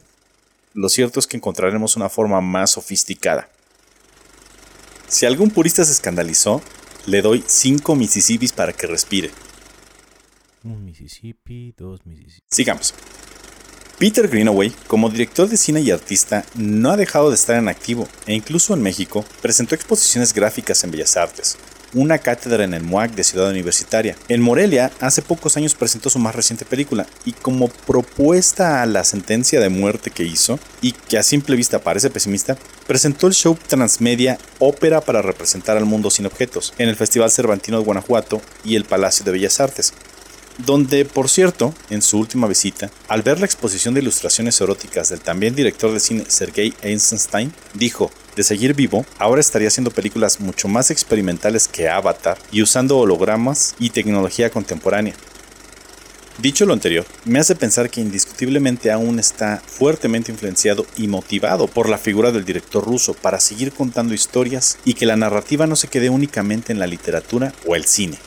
Lo 0.73 0.89
cierto 0.89 1.19
es 1.19 1.27
que 1.27 1.37
encontraremos 1.37 1.95
una 1.95 2.09
forma 2.09 2.41
más 2.41 2.71
sofisticada. 2.71 3.49
Si 5.07 5.25
algún 5.25 5.49
purista 5.49 5.83
se 5.83 5.91
escandalizó, 5.91 6.61
le 7.09 7.21
doy 7.21 7.43
5 7.45 7.95
Mississippis 7.95 8.51
para 8.53 8.73
que 8.73 8.87
respire. 8.87 9.31
Un 10.63 10.85
Mississippi, 10.85 11.73
dos 11.77 12.05
Mississippi. 12.05 12.45
Sigamos. 12.49 12.93
Peter 13.97 14.27
Greenaway, 14.29 14.71
como 14.87 15.09
director 15.09 15.49
de 15.49 15.57
cine 15.57 15.81
y 15.81 15.91
artista, 15.91 16.45
no 16.55 16.91
ha 16.91 16.97
dejado 16.97 17.29
de 17.29 17.35
estar 17.35 17.57
en 17.57 17.67
activo 17.67 18.07
e 18.27 18.33
incluso 18.33 18.73
en 18.73 18.81
México 18.81 19.25
presentó 19.41 19.75
exposiciones 19.75 20.33
gráficas 20.33 20.83
en 20.83 20.91
Bellas 20.91 21.17
Artes, 21.17 21.57
una 21.93 22.17
cátedra 22.17 22.63
en 22.63 22.73
el 22.73 22.83
MUAC 22.83 23.11
de 23.11 23.23
Ciudad 23.23 23.49
Universitaria. 23.49 24.15
En 24.27 24.41
Morelia, 24.41 24.91
hace 24.99 25.21
pocos 25.21 25.57
años 25.57 25.75
presentó 25.75 26.09
su 26.09 26.19
más 26.19 26.35
reciente 26.35 26.65
película 26.65 27.05
y 27.25 27.33
como 27.33 27.67
propuesta 27.67 28.81
a 28.81 28.85
la 28.85 29.03
sentencia 29.03 29.59
de 29.59 29.69
muerte 29.69 30.11
que 30.11 30.23
hizo, 30.23 30.59
y 30.81 30.91
que 30.91 31.17
a 31.17 31.23
simple 31.23 31.55
vista 31.55 31.79
parece 31.79 32.09
pesimista, 32.09 32.57
presentó 32.87 33.27
el 33.27 33.33
show 33.33 33.57
transmedia 33.67 34.37
Ópera 34.59 35.01
para 35.01 35.21
representar 35.21 35.77
al 35.77 35.85
mundo 35.85 36.09
sin 36.09 36.25
objetos 36.25 36.73
en 36.77 36.89
el 36.89 36.95
Festival 36.95 37.31
Cervantino 37.31 37.77
de 37.79 37.85
Guanajuato 37.85 38.41
y 38.63 38.75
el 38.75 38.85
Palacio 38.85 39.25
de 39.25 39.31
Bellas 39.31 39.59
Artes 39.59 39.93
donde, 40.65 41.05
por 41.05 41.29
cierto, 41.29 41.73
en 41.89 42.01
su 42.01 42.19
última 42.19 42.47
visita, 42.47 42.91
al 43.07 43.21
ver 43.21 43.39
la 43.39 43.45
exposición 43.45 43.93
de 43.93 44.01
ilustraciones 44.01 44.59
eróticas 44.59 45.09
del 45.09 45.21
también 45.21 45.55
director 45.55 45.91
de 45.91 45.99
cine 45.99 46.25
Sergei 46.27 46.73
Eisenstein, 46.81 47.53
dijo, 47.73 48.11
de 48.39 48.43
seguir 48.45 48.73
vivo, 48.73 49.05
ahora 49.17 49.41
estaría 49.41 49.67
haciendo 49.67 49.91
películas 49.91 50.39
mucho 50.39 50.69
más 50.69 50.91
experimentales 50.91 51.67
que 51.67 51.89
Avatar 51.89 52.37
y 52.53 52.61
usando 52.61 52.97
hologramas 52.97 53.75
y 53.79 53.89
tecnología 53.89 54.49
contemporánea. 54.49 55.13
Dicho 56.37 56.65
lo 56.65 56.71
anterior, 56.71 57.05
me 57.25 57.39
hace 57.39 57.53
pensar 57.53 57.89
que 57.89 57.99
indiscutiblemente 57.99 58.93
aún 58.93 59.19
está 59.19 59.61
fuertemente 59.67 60.31
influenciado 60.31 60.85
y 60.95 61.09
motivado 61.09 61.67
por 61.67 61.89
la 61.89 61.97
figura 61.97 62.31
del 62.31 62.45
director 62.45 62.81
ruso 62.85 63.13
para 63.13 63.41
seguir 63.41 63.73
contando 63.73 64.13
historias 64.13 64.77
y 64.85 64.93
que 64.93 65.05
la 65.05 65.17
narrativa 65.17 65.67
no 65.67 65.75
se 65.75 65.89
quede 65.89 66.09
únicamente 66.09 66.71
en 66.71 66.79
la 66.79 66.87
literatura 66.87 67.53
o 67.67 67.75
el 67.75 67.83
cine. 67.83 68.19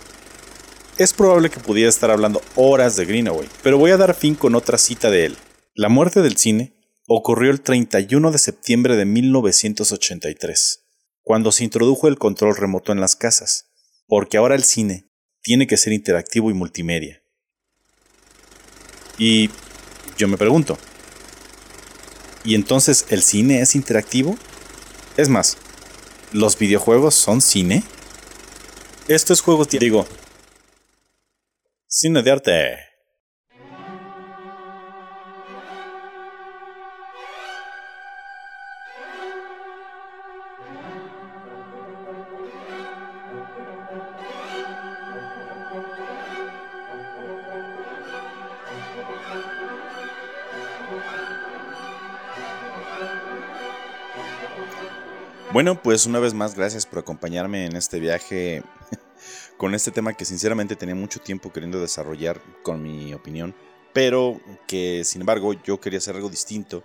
Es 0.98 1.14
probable 1.14 1.48
que 1.48 1.58
pudiera 1.58 1.88
estar 1.88 2.10
hablando 2.10 2.42
horas 2.54 2.96
de 2.96 3.06
Greenaway, 3.06 3.48
pero 3.62 3.78
voy 3.78 3.92
a 3.92 3.96
dar 3.96 4.12
fin 4.12 4.34
con 4.34 4.56
otra 4.56 4.76
cita 4.76 5.08
de 5.08 5.24
él. 5.24 5.36
La 5.74 5.88
muerte 5.88 6.20
del 6.20 6.36
cine 6.36 6.71
ocurrió 7.06 7.50
el 7.50 7.60
31 7.60 8.30
de 8.30 8.38
septiembre 8.38 8.96
de 8.96 9.04
1983, 9.04 10.84
cuando 11.22 11.52
se 11.52 11.64
introdujo 11.64 12.08
el 12.08 12.18
control 12.18 12.56
remoto 12.56 12.92
en 12.92 13.00
las 13.00 13.16
casas, 13.16 13.70
porque 14.06 14.36
ahora 14.36 14.54
el 14.54 14.64
cine 14.64 15.10
tiene 15.42 15.66
que 15.66 15.76
ser 15.76 15.92
interactivo 15.92 16.50
y 16.50 16.54
multimedia. 16.54 17.22
Y 19.18 19.50
yo 20.16 20.28
me 20.28 20.36
pregunto, 20.36 20.78
¿y 22.44 22.54
entonces 22.54 23.06
el 23.10 23.22
cine 23.22 23.60
es 23.60 23.74
interactivo? 23.74 24.36
Es 25.16 25.28
más, 25.28 25.58
¿los 26.32 26.58
videojuegos 26.58 27.14
son 27.14 27.40
cine? 27.40 27.82
Estos 29.08 29.40
juegos, 29.40 29.68
digo, 29.68 30.06
cine 31.86 32.22
de 32.22 32.30
arte. 32.30 32.91
Bueno, 55.62 55.80
pues 55.80 56.06
una 56.06 56.18
vez 56.18 56.34
más, 56.34 56.56
gracias 56.56 56.86
por 56.86 56.98
acompañarme 56.98 57.66
en 57.66 57.76
este 57.76 58.00
viaje 58.00 58.64
con 59.56 59.76
este 59.76 59.92
tema 59.92 60.12
que 60.12 60.24
sinceramente 60.24 60.74
tenía 60.74 60.96
mucho 60.96 61.20
tiempo 61.20 61.52
queriendo 61.52 61.80
desarrollar 61.80 62.42
con 62.64 62.82
mi 62.82 63.14
opinión, 63.14 63.54
pero 63.92 64.40
que 64.66 65.04
sin 65.04 65.20
embargo 65.20 65.52
yo 65.62 65.80
quería 65.80 65.98
hacer 65.98 66.16
algo 66.16 66.28
distinto 66.28 66.82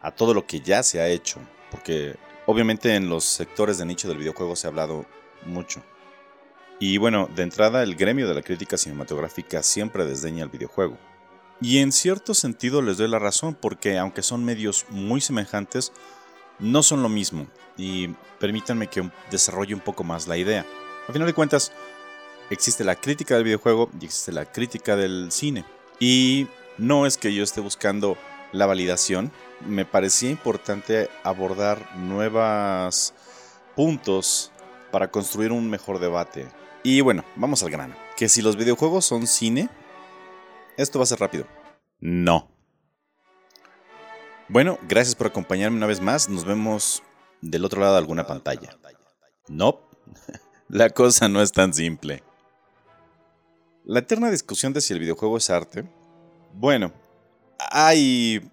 a 0.00 0.12
todo 0.12 0.32
lo 0.32 0.46
que 0.46 0.60
ya 0.60 0.84
se 0.84 1.00
ha 1.00 1.08
hecho, 1.08 1.40
porque 1.72 2.14
obviamente 2.46 2.94
en 2.94 3.08
los 3.08 3.24
sectores 3.24 3.78
de 3.78 3.86
nicho 3.86 4.06
del 4.06 4.18
videojuego 4.18 4.54
se 4.54 4.68
ha 4.68 4.70
hablado 4.70 5.04
mucho. 5.44 5.82
Y 6.78 6.98
bueno, 6.98 7.28
de 7.34 7.42
entrada 7.42 7.82
el 7.82 7.96
gremio 7.96 8.28
de 8.28 8.34
la 8.34 8.42
crítica 8.42 8.78
cinematográfica 8.78 9.64
siempre 9.64 10.06
desdeña 10.06 10.44
el 10.44 10.50
videojuego. 10.50 10.96
Y 11.60 11.78
en 11.78 11.90
cierto 11.90 12.34
sentido 12.34 12.80
les 12.80 12.98
doy 12.98 13.08
la 13.08 13.18
razón, 13.18 13.58
porque 13.60 13.98
aunque 13.98 14.22
son 14.22 14.44
medios 14.44 14.86
muy 14.88 15.20
semejantes, 15.20 15.92
no 16.58 16.82
son 16.82 17.02
lo 17.02 17.08
mismo 17.08 17.46
y 17.76 18.08
permítanme 18.38 18.88
que 18.88 19.08
desarrolle 19.30 19.74
un 19.74 19.80
poco 19.80 20.04
más 20.04 20.26
la 20.26 20.36
idea. 20.36 20.66
A 21.08 21.12
final 21.12 21.26
de 21.26 21.34
cuentas, 21.34 21.72
existe 22.50 22.84
la 22.84 22.96
crítica 22.96 23.34
del 23.34 23.44
videojuego 23.44 23.90
y 24.00 24.06
existe 24.06 24.32
la 24.32 24.44
crítica 24.44 24.96
del 24.96 25.30
cine. 25.30 25.64
Y 26.00 26.46
no 26.76 27.06
es 27.06 27.16
que 27.16 27.34
yo 27.34 27.42
esté 27.42 27.60
buscando 27.60 28.16
la 28.52 28.66
validación, 28.66 29.30
me 29.66 29.84
parecía 29.84 30.30
importante 30.30 31.10
abordar 31.22 31.96
nuevos 31.96 33.14
puntos 33.76 34.52
para 34.90 35.10
construir 35.10 35.52
un 35.52 35.68
mejor 35.68 35.98
debate. 35.98 36.48
Y 36.82 37.00
bueno, 37.00 37.24
vamos 37.36 37.62
al 37.62 37.70
grano. 37.70 37.94
Que 38.16 38.28
si 38.28 38.42
los 38.42 38.56
videojuegos 38.56 39.04
son 39.04 39.26
cine, 39.26 39.68
esto 40.76 40.98
va 40.98 41.04
a 41.04 41.06
ser 41.06 41.20
rápido. 41.20 41.46
No. 42.00 42.57
Bueno, 44.50 44.78
gracias 44.88 45.14
por 45.14 45.26
acompañarme 45.26 45.76
una 45.76 45.86
vez 45.86 46.00
más. 46.00 46.30
Nos 46.30 46.46
vemos 46.46 47.02
del 47.42 47.66
otro 47.66 47.82
lado 47.82 47.92
de 47.92 47.98
alguna 47.98 48.26
pantalla. 48.26 48.78
No, 49.46 49.80
la 50.68 50.88
cosa 50.88 51.28
no 51.28 51.42
es 51.42 51.52
tan 51.52 51.74
simple. 51.74 52.22
La 53.84 53.98
eterna 53.98 54.30
discusión 54.30 54.72
de 54.72 54.80
si 54.80 54.94
el 54.94 55.00
videojuego 55.00 55.36
es 55.36 55.50
arte. 55.50 55.84
Bueno, 56.54 56.94
hay 57.58 58.50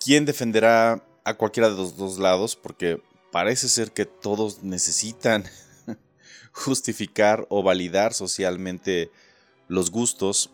quien 0.00 0.24
defenderá 0.24 1.04
a 1.22 1.34
cualquiera 1.34 1.70
de 1.70 1.76
los 1.76 1.96
dos 1.96 2.18
lados 2.18 2.56
porque 2.56 3.00
parece 3.30 3.68
ser 3.68 3.92
que 3.92 4.06
todos 4.06 4.64
necesitan 4.64 5.44
justificar 6.52 7.46
o 7.48 7.62
validar 7.62 8.12
socialmente 8.12 9.12
los 9.68 9.92
gustos. 9.92 10.50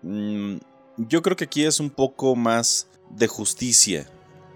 Mm, 0.00 0.56
yo 0.96 1.20
creo 1.20 1.36
que 1.36 1.44
aquí 1.44 1.64
es 1.64 1.80
un 1.80 1.90
poco 1.90 2.34
más 2.34 2.88
de 3.16 3.28
justicia, 3.28 4.06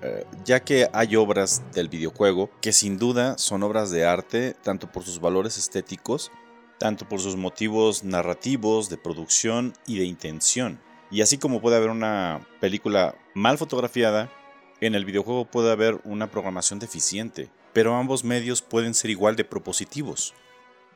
eh, 0.02 0.24
ya 0.44 0.60
que 0.60 0.88
hay 0.92 1.16
obras 1.16 1.62
del 1.72 1.88
videojuego 1.88 2.50
que 2.60 2.72
sin 2.72 2.98
duda 2.98 3.38
son 3.38 3.62
obras 3.62 3.90
de 3.90 4.04
arte, 4.04 4.54
tanto 4.62 4.90
por 4.90 5.04
sus 5.04 5.20
valores 5.20 5.58
estéticos, 5.58 6.30
tanto 6.78 7.08
por 7.08 7.20
sus 7.20 7.36
motivos 7.36 8.04
narrativos, 8.04 8.88
de 8.88 8.96
producción 8.96 9.74
y 9.86 9.98
de 9.98 10.04
intención. 10.04 10.80
Y 11.10 11.22
así 11.22 11.38
como 11.38 11.60
puede 11.60 11.76
haber 11.76 11.90
una 11.90 12.46
película 12.60 13.14
mal 13.34 13.58
fotografiada, 13.58 14.30
en 14.80 14.94
el 14.94 15.04
videojuego 15.04 15.44
puede 15.44 15.70
haber 15.70 16.00
una 16.04 16.30
programación 16.30 16.78
deficiente, 16.78 17.50
pero 17.72 17.94
ambos 17.96 18.24
medios 18.24 18.62
pueden 18.62 18.94
ser 18.94 19.10
igual 19.10 19.36
de 19.36 19.44
propositivos. 19.44 20.34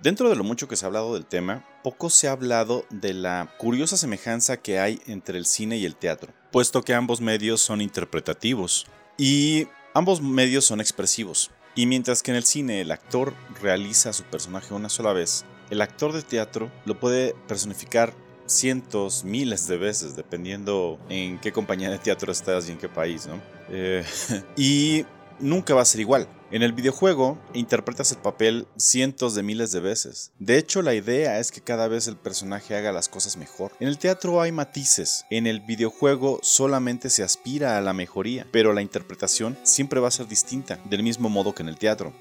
Dentro 0.00 0.28
de 0.28 0.36
lo 0.36 0.44
mucho 0.44 0.68
que 0.68 0.76
se 0.76 0.84
ha 0.84 0.88
hablado 0.88 1.14
del 1.14 1.26
tema, 1.26 1.64
poco 1.82 2.10
se 2.10 2.28
ha 2.28 2.32
hablado 2.32 2.84
de 2.90 3.14
la 3.14 3.54
curiosa 3.58 3.96
semejanza 3.96 4.56
que 4.56 4.78
hay 4.78 5.00
entre 5.06 5.38
el 5.38 5.46
cine 5.46 5.76
y 5.76 5.84
el 5.84 5.96
teatro, 5.96 6.32
puesto 6.54 6.84
que 6.84 6.94
ambos 6.94 7.20
medios 7.20 7.60
son 7.60 7.80
interpretativos 7.80 8.86
y 9.18 9.66
ambos 9.92 10.22
medios 10.22 10.64
son 10.64 10.80
expresivos. 10.80 11.50
Y 11.74 11.86
mientras 11.86 12.22
que 12.22 12.30
en 12.30 12.36
el 12.36 12.44
cine 12.44 12.80
el 12.80 12.92
actor 12.92 13.34
realiza 13.60 14.10
a 14.10 14.12
su 14.12 14.22
personaje 14.22 14.72
una 14.72 14.88
sola 14.88 15.12
vez, 15.12 15.44
el 15.70 15.80
actor 15.80 16.12
de 16.12 16.22
teatro 16.22 16.70
lo 16.84 17.00
puede 17.00 17.34
personificar 17.48 18.14
cientos, 18.46 19.24
miles 19.24 19.66
de 19.66 19.78
veces, 19.78 20.14
dependiendo 20.14 21.00
en 21.08 21.40
qué 21.40 21.50
compañía 21.50 21.90
de 21.90 21.98
teatro 21.98 22.30
estás 22.30 22.68
y 22.68 22.72
en 22.72 22.78
qué 22.78 22.88
país, 22.88 23.26
¿no? 23.26 23.42
Eh, 23.70 24.04
y 24.56 25.04
nunca 25.40 25.74
va 25.74 25.82
a 25.82 25.86
ser 25.86 26.00
igual. 26.00 26.28
En 26.50 26.62
el 26.62 26.72
videojuego 26.72 27.38
interpretas 27.52 28.12
el 28.12 28.18
papel 28.18 28.68
cientos 28.76 29.34
de 29.34 29.42
miles 29.42 29.72
de 29.72 29.80
veces. 29.80 30.30
De 30.38 30.56
hecho, 30.56 30.82
la 30.82 30.94
idea 30.94 31.40
es 31.40 31.50
que 31.50 31.60
cada 31.60 31.88
vez 31.88 32.06
el 32.06 32.16
personaje 32.16 32.76
haga 32.76 32.92
las 32.92 33.08
cosas 33.08 33.36
mejor. 33.36 33.72
En 33.80 33.88
el 33.88 33.98
teatro 33.98 34.40
hay 34.40 34.52
matices. 34.52 35.26
En 35.30 35.46
el 35.46 35.60
videojuego 35.60 36.38
solamente 36.42 37.10
se 37.10 37.22
aspira 37.24 37.76
a 37.76 37.80
la 37.80 37.92
mejoría, 37.92 38.46
pero 38.52 38.72
la 38.72 38.82
interpretación 38.82 39.58
siempre 39.64 40.00
va 40.00 40.08
a 40.08 40.12
ser 40.12 40.28
distinta, 40.28 40.78
del 40.84 41.02
mismo 41.02 41.28
modo 41.28 41.54
que 41.54 41.62
en 41.62 41.68
el 41.68 41.78
teatro. 41.78 42.12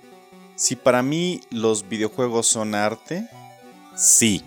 Si 0.55 0.75
para 0.75 1.03
mí 1.03 1.41
los 1.49 1.87
videojuegos 1.87 2.47
son 2.47 2.75
arte, 2.75 3.27
sí. 3.95 4.43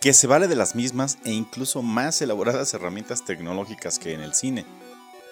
Que 0.00 0.14
se 0.14 0.26
vale 0.26 0.48
de 0.48 0.56
las 0.56 0.74
mismas 0.74 1.18
e 1.24 1.32
incluso 1.32 1.82
más 1.82 2.20
elaboradas 2.22 2.74
herramientas 2.74 3.24
tecnológicas 3.24 4.00
que 4.00 4.14
en 4.14 4.20
el 4.20 4.34
cine. 4.34 4.64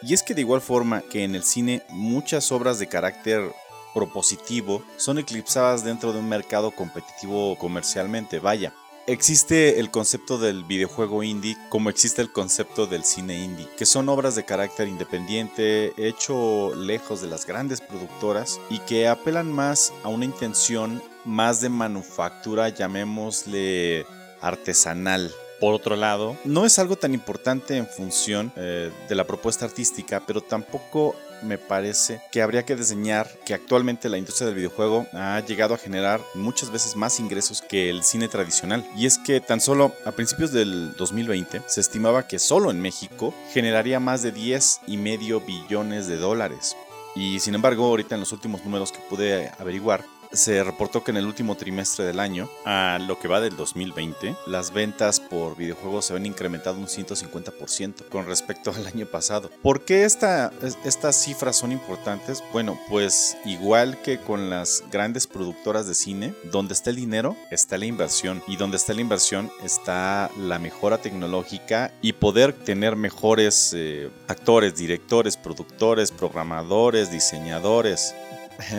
Y 0.02 0.14
es 0.14 0.22
que 0.22 0.34
de 0.34 0.40
igual 0.40 0.60
forma 0.60 1.02
que 1.02 1.24
en 1.24 1.34
el 1.34 1.42
cine 1.42 1.82
muchas 1.90 2.52
obras 2.52 2.78
de 2.78 2.86
carácter 2.86 3.52
propositivo 3.94 4.82
son 4.96 5.18
eclipsadas 5.18 5.84
dentro 5.84 6.12
de 6.12 6.20
un 6.20 6.28
mercado 6.28 6.70
competitivo 6.70 7.56
comercialmente, 7.58 8.38
vaya. 8.38 8.72
Existe 9.06 9.80
el 9.80 9.90
concepto 9.90 10.38
del 10.38 10.62
videojuego 10.64 11.22
indie 11.22 11.56
como 11.68 11.90
existe 11.90 12.22
el 12.22 12.30
concepto 12.30 12.86
del 12.86 13.02
cine 13.02 13.42
indie, 13.42 13.66
que 13.76 13.86
son 13.86 14.08
obras 14.08 14.36
de 14.36 14.44
carácter 14.44 14.88
independiente, 14.88 15.92
hecho 15.96 16.74
lejos 16.76 17.20
de 17.20 17.28
las 17.28 17.46
grandes 17.46 17.80
productoras 17.80 18.60
y 18.68 18.78
que 18.80 19.08
apelan 19.08 19.50
más 19.50 19.92
a 20.04 20.08
una 20.08 20.26
intención 20.26 21.02
más 21.24 21.60
de 21.60 21.70
manufactura, 21.70 22.68
llamémosle 22.68 24.06
artesanal, 24.40 25.34
Por 25.60 25.74
otro 25.74 25.94
lado, 25.94 26.36
no 26.44 26.64
es 26.64 26.78
algo 26.78 26.96
tan 26.96 27.12
importante 27.12 27.76
en 27.76 27.86
función 27.86 28.50
eh, 28.56 28.90
de 29.08 29.14
la 29.14 29.26
propuesta 29.26 29.66
artística, 29.66 30.22
pero 30.26 30.40
tampoco 30.40 31.14
me 31.42 31.58
parece 31.58 32.20
que 32.32 32.42
habría 32.42 32.64
que 32.64 32.76
diseñar 32.76 33.28
que 33.44 33.54
actualmente 33.54 34.08
la 34.08 34.18
industria 34.18 34.46
del 34.46 34.56
videojuego 34.56 35.06
ha 35.12 35.40
llegado 35.40 35.74
a 35.74 35.78
generar 35.78 36.20
muchas 36.34 36.70
veces 36.70 36.96
más 36.96 37.20
ingresos 37.20 37.62
que 37.62 37.90
el 37.90 38.02
cine 38.02 38.28
tradicional. 38.28 38.86
Y 38.96 39.06
es 39.06 39.18
que 39.18 39.40
tan 39.40 39.60
solo 39.60 39.92
a 40.04 40.12
principios 40.12 40.52
del 40.52 40.94
2020 40.96 41.62
se 41.66 41.80
estimaba 41.80 42.26
que 42.26 42.38
solo 42.38 42.70
en 42.70 42.80
México 42.80 43.34
generaría 43.52 44.00
más 44.00 44.22
de 44.22 44.32
10 44.32 44.80
y 44.86 44.96
medio 44.96 45.40
billones 45.40 46.06
de 46.06 46.16
dólares. 46.16 46.76
Y 47.14 47.40
sin 47.40 47.54
embargo, 47.54 47.84
ahorita 47.84 48.14
en 48.14 48.20
los 48.20 48.32
últimos 48.32 48.64
números 48.64 48.92
que 48.92 49.00
pude 49.10 49.50
averiguar, 49.58 50.04
se 50.32 50.62
reportó 50.62 51.02
que 51.02 51.10
en 51.10 51.16
el 51.16 51.26
último 51.26 51.56
trimestre 51.56 52.04
del 52.04 52.20
año, 52.20 52.48
a 52.64 52.98
lo 53.00 53.18
que 53.18 53.28
va 53.28 53.40
del 53.40 53.56
2020, 53.56 54.36
las 54.46 54.72
ventas 54.72 55.20
por 55.20 55.56
videojuegos 55.56 56.06
se 56.06 56.14
han 56.14 56.26
incrementado 56.26 56.78
un 56.78 56.86
150% 56.86 58.08
con 58.08 58.26
respecto 58.26 58.72
al 58.72 58.86
año 58.86 59.06
pasado. 59.06 59.50
¿Por 59.62 59.84
qué 59.84 60.04
esta, 60.04 60.52
estas 60.84 61.16
cifras 61.16 61.56
son 61.56 61.72
importantes? 61.72 62.42
Bueno, 62.52 62.78
pues 62.88 63.36
igual 63.44 64.00
que 64.02 64.18
con 64.18 64.50
las 64.50 64.84
grandes 64.90 65.26
productoras 65.26 65.86
de 65.86 65.94
cine, 65.94 66.34
donde 66.44 66.74
está 66.74 66.90
el 66.90 66.96
dinero, 66.96 67.36
está 67.50 67.78
la 67.78 67.86
inversión. 67.86 68.42
Y 68.46 68.56
donde 68.56 68.76
está 68.76 68.94
la 68.94 69.00
inversión 69.00 69.50
está 69.64 70.30
la 70.38 70.58
mejora 70.58 70.98
tecnológica 70.98 71.92
y 72.02 72.12
poder 72.12 72.52
tener 72.52 72.96
mejores 72.96 73.72
eh, 73.76 74.10
actores, 74.28 74.76
directores, 74.76 75.36
productores, 75.36 76.10
programadores, 76.10 77.10
diseñadores, 77.10 78.14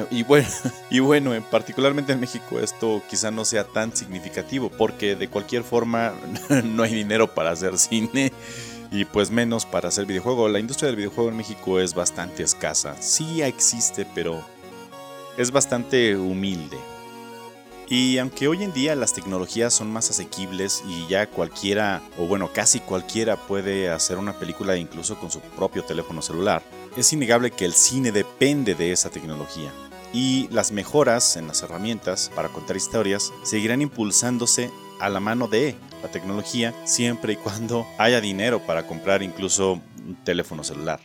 Y 0.09 0.23
bueno, 0.23 0.47
y 0.89 0.99
bueno, 0.99 1.31
particularmente 1.49 2.13
en 2.13 2.19
México 2.19 2.59
esto 2.59 3.01
quizá 3.09 3.31
no 3.31 3.45
sea 3.45 3.63
tan 3.63 3.95
significativo 3.95 4.69
porque 4.69 5.15
de 5.15 5.27
cualquier 5.27 5.63
forma 5.63 6.13
no 6.63 6.83
hay 6.83 6.93
dinero 6.93 7.33
para 7.33 7.51
hacer 7.51 7.77
cine 7.77 8.31
y 8.91 9.05
pues 9.05 9.31
menos 9.31 9.65
para 9.65 9.89
hacer 9.89 10.05
videojuego. 10.05 10.49
La 10.49 10.59
industria 10.59 10.87
del 10.87 10.97
videojuego 10.97 11.29
en 11.29 11.37
México 11.37 11.79
es 11.79 11.93
bastante 11.93 12.43
escasa. 12.43 12.95
Sí 13.01 13.41
existe, 13.41 14.05
pero 14.13 14.43
es 15.37 15.51
bastante 15.51 16.15
humilde. 16.17 16.77
Y 17.87 18.19
aunque 18.19 18.47
hoy 18.47 18.63
en 18.63 18.71
día 18.71 18.95
las 18.95 19.13
tecnologías 19.13 19.73
son 19.73 19.91
más 19.91 20.09
asequibles 20.09 20.81
y 20.87 21.07
ya 21.07 21.27
cualquiera, 21.27 22.01
o 22.17 22.25
bueno, 22.25 22.49
casi 22.53 22.79
cualquiera 22.79 23.35
puede 23.35 23.89
hacer 23.89 24.17
una 24.17 24.31
película 24.31 24.77
incluso 24.77 25.19
con 25.19 25.29
su 25.29 25.41
propio 25.41 25.83
teléfono 25.83 26.21
celular, 26.21 26.63
es 26.97 27.13
innegable 27.13 27.51
que 27.51 27.65
el 27.65 27.73
cine 27.73 28.11
depende 28.11 28.75
de 28.75 28.91
esa 28.91 29.09
tecnología. 29.09 29.71
Y 30.13 30.47
las 30.49 30.71
mejoras 30.71 31.37
en 31.37 31.47
las 31.47 31.61
herramientas 31.63 32.31
para 32.35 32.49
contar 32.49 32.75
historias 32.75 33.31
seguirán 33.43 33.81
impulsándose 33.81 34.69
a 34.99 35.09
la 35.09 35.19
mano 35.19 35.47
de 35.47 35.75
la 36.03 36.09
tecnología 36.09 36.73
siempre 36.83 37.33
y 37.33 37.37
cuando 37.37 37.87
haya 37.97 38.19
dinero 38.21 38.59
para 38.65 38.87
comprar 38.87 39.23
incluso 39.23 39.73
un 40.05 40.17
teléfono 40.23 40.63
celular. 40.63 40.99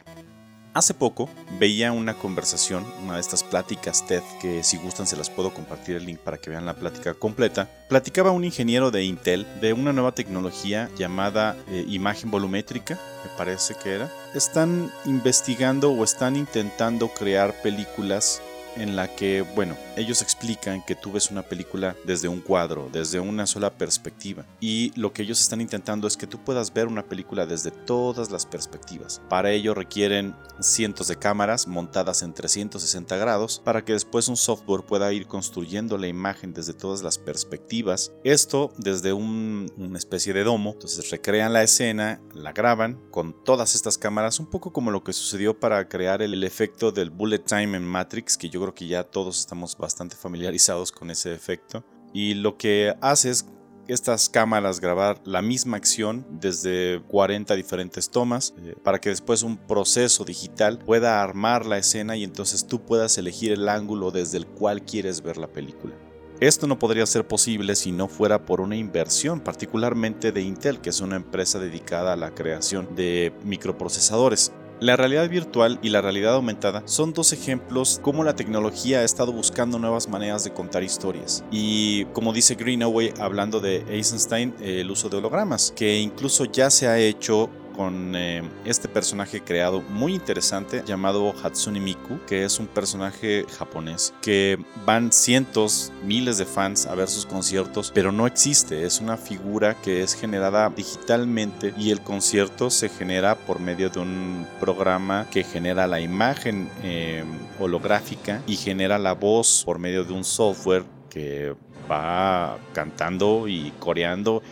Hace 0.76 0.92
poco 0.92 1.30
veía 1.58 1.90
una 1.90 2.12
conversación, 2.12 2.84
una 3.02 3.14
de 3.14 3.20
estas 3.20 3.42
pláticas 3.42 4.06
TED, 4.06 4.22
que 4.42 4.62
si 4.62 4.76
gustan 4.76 5.06
se 5.06 5.16
las 5.16 5.30
puedo 5.30 5.54
compartir 5.54 5.96
el 5.96 6.04
link 6.04 6.18
para 6.18 6.36
que 6.36 6.50
vean 6.50 6.66
la 6.66 6.74
plática 6.74 7.14
completa. 7.14 7.70
Platicaba 7.88 8.30
un 8.30 8.44
ingeniero 8.44 8.90
de 8.90 9.02
Intel 9.02 9.46
de 9.62 9.72
una 9.72 9.94
nueva 9.94 10.12
tecnología 10.12 10.90
llamada 10.98 11.56
eh, 11.70 11.86
imagen 11.88 12.30
volumétrica, 12.30 12.98
me 13.24 13.30
parece 13.38 13.74
que 13.82 13.94
era. 13.94 14.12
Están 14.34 14.92
investigando 15.06 15.92
o 15.92 16.04
están 16.04 16.36
intentando 16.36 17.08
crear 17.08 17.54
películas 17.62 18.42
en 18.76 18.96
la 18.96 19.14
que, 19.14 19.42
bueno, 19.42 19.76
ellos 19.96 20.22
explican 20.22 20.84
que 20.84 20.94
tú 20.94 21.12
ves 21.12 21.30
una 21.30 21.42
película 21.42 21.96
desde 22.04 22.28
un 22.28 22.40
cuadro, 22.40 22.88
desde 22.92 23.20
una 23.20 23.46
sola 23.46 23.70
perspectiva. 23.70 24.44
Y 24.60 24.92
lo 24.98 25.12
que 25.12 25.22
ellos 25.22 25.40
están 25.40 25.60
intentando 25.60 26.06
es 26.06 26.16
que 26.16 26.26
tú 26.26 26.42
puedas 26.44 26.72
ver 26.72 26.86
una 26.86 27.04
película 27.04 27.46
desde 27.46 27.70
todas 27.70 28.30
las 28.30 28.46
perspectivas. 28.46 29.20
Para 29.28 29.50
ello 29.50 29.74
requieren 29.74 30.34
cientos 30.60 31.08
de 31.08 31.16
cámaras 31.16 31.66
montadas 31.66 32.22
en 32.22 32.34
360 32.34 33.16
grados 33.16 33.60
para 33.64 33.84
que 33.84 33.92
después 33.92 34.28
un 34.28 34.36
software 34.36 34.82
pueda 34.82 35.12
ir 35.12 35.26
construyendo 35.26 35.98
la 35.98 36.08
imagen 36.08 36.52
desde 36.52 36.74
todas 36.74 37.02
las 37.02 37.18
perspectivas. 37.18 38.12
Esto 38.24 38.72
desde 38.78 39.12
una 39.12 39.98
especie 39.98 40.32
de 40.32 40.44
domo. 40.44 40.72
Entonces 40.72 41.10
recrean 41.10 41.52
la 41.52 41.62
escena, 41.62 42.20
la 42.34 42.52
graban 42.52 43.00
con 43.10 43.44
todas 43.44 43.74
estas 43.74 43.98
cámaras, 43.98 44.40
un 44.40 44.46
poco 44.46 44.72
como 44.72 44.90
lo 44.90 45.04
que 45.04 45.12
sucedió 45.12 45.58
para 45.58 45.88
crear 45.88 46.22
el, 46.22 46.34
el 46.34 46.44
efecto 46.44 46.92
del 46.92 47.10
bullet 47.10 47.38
time 47.38 47.76
en 47.76 47.84
Matrix, 47.84 48.36
que 48.36 48.50
yo 48.50 48.65
creo 48.66 48.74
que 48.74 48.88
ya 48.88 49.04
todos 49.04 49.38
estamos 49.38 49.76
bastante 49.78 50.16
familiarizados 50.16 50.90
con 50.90 51.10
ese 51.10 51.32
efecto. 51.32 51.84
Y 52.12 52.34
lo 52.34 52.56
que 52.56 52.94
hace 53.00 53.30
es 53.30 53.46
estas 53.86 54.28
cámaras 54.28 54.80
grabar 54.80 55.20
la 55.24 55.40
misma 55.40 55.76
acción 55.76 56.26
desde 56.28 57.00
40 57.06 57.54
diferentes 57.54 58.10
tomas 58.10 58.52
eh, 58.58 58.74
para 58.82 59.00
que 59.00 59.10
después 59.10 59.44
un 59.44 59.56
proceso 59.56 60.24
digital 60.24 60.80
pueda 60.80 61.22
armar 61.22 61.64
la 61.66 61.78
escena 61.78 62.16
y 62.16 62.24
entonces 62.24 62.66
tú 62.66 62.84
puedas 62.84 63.16
elegir 63.18 63.52
el 63.52 63.68
ángulo 63.68 64.10
desde 64.10 64.38
el 64.38 64.46
cual 64.46 64.84
quieres 64.84 65.22
ver 65.22 65.36
la 65.36 65.46
película. 65.46 65.94
Esto 66.40 66.66
no 66.66 66.80
podría 66.80 67.06
ser 67.06 67.28
posible 67.28 67.76
si 67.76 67.92
no 67.92 68.08
fuera 68.08 68.44
por 68.44 68.60
una 68.60 68.74
inversión, 68.74 69.40
particularmente 69.40 70.32
de 70.32 70.42
Intel, 70.42 70.80
que 70.80 70.90
es 70.90 71.00
una 71.00 71.14
empresa 71.14 71.60
dedicada 71.60 72.14
a 72.14 72.16
la 72.16 72.34
creación 72.34 72.96
de 72.96 73.32
microprocesadores. 73.44 74.52
La 74.78 74.94
realidad 74.94 75.28
virtual 75.30 75.78
y 75.80 75.88
la 75.88 76.02
realidad 76.02 76.34
aumentada 76.34 76.82
son 76.84 77.14
dos 77.14 77.32
ejemplos 77.32 77.98
cómo 78.02 78.24
la 78.24 78.36
tecnología 78.36 78.98
ha 78.98 79.04
estado 79.04 79.32
buscando 79.32 79.78
nuevas 79.78 80.06
maneras 80.06 80.44
de 80.44 80.52
contar 80.52 80.82
historias. 80.82 81.44
Y 81.50 82.04
como 82.06 82.34
dice 82.34 82.56
Greenaway 82.56 83.14
hablando 83.18 83.60
de 83.60 83.86
Eisenstein, 83.88 84.54
el 84.60 84.90
uso 84.90 85.08
de 85.08 85.16
hologramas, 85.16 85.72
que 85.74 85.98
incluso 85.98 86.44
ya 86.44 86.68
se 86.68 86.88
ha 86.88 86.98
hecho 86.98 87.48
con 87.76 88.14
eh, 88.16 88.42
este 88.64 88.88
personaje 88.88 89.42
creado 89.42 89.82
muy 89.82 90.14
interesante 90.14 90.82
llamado 90.86 91.34
Hatsune 91.42 91.80
Miku, 91.80 92.18
que 92.26 92.44
es 92.44 92.58
un 92.58 92.66
personaje 92.66 93.44
japonés 93.58 94.14
que 94.22 94.58
van 94.84 95.12
cientos, 95.12 95.92
miles 96.02 96.38
de 96.38 96.46
fans 96.46 96.86
a 96.86 96.94
ver 96.94 97.08
sus 97.08 97.26
conciertos, 97.26 97.92
pero 97.94 98.12
no 98.12 98.26
existe, 98.26 98.84
es 98.84 99.00
una 99.00 99.16
figura 99.16 99.74
que 99.80 100.02
es 100.02 100.14
generada 100.14 100.68
digitalmente 100.70 101.74
y 101.76 101.90
el 101.90 102.00
concierto 102.00 102.70
se 102.70 102.88
genera 102.88 103.36
por 103.36 103.60
medio 103.60 103.90
de 103.90 104.00
un 104.00 104.46
programa 104.60 105.26
que 105.30 105.44
genera 105.44 105.86
la 105.86 106.00
imagen 106.00 106.70
eh, 106.82 107.24
holográfica 107.60 108.42
y 108.46 108.56
genera 108.56 108.98
la 108.98 109.12
voz 109.12 109.62
por 109.64 109.78
medio 109.78 110.04
de 110.04 110.12
un 110.12 110.24
software 110.24 110.84
que 111.10 111.54
va 111.90 112.58
cantando 112.72 113.48
y 113.48 113.72
coreando 113.78 114.42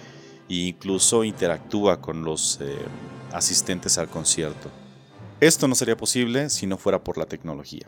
e 0.49 0.69
incluso 0.69 1.25
interactúa 1.25 2.01
con 2.01 2.25
los 2.25 2.59
eh, 2.61 2.77
asistentes 3.35 3.99
al 3.99 4.09
concierto. 4.09 4.71
Esto 5.41 5.69
no 5.69 5.75
sería 5.75 5.97
posible 5.97 6.49
si 6.49 6.67
no 6.67 6.79
fuera 6.79 7.03
por 7.03 7.19
la 7.19 7.27
tecnología. 7.27 7.87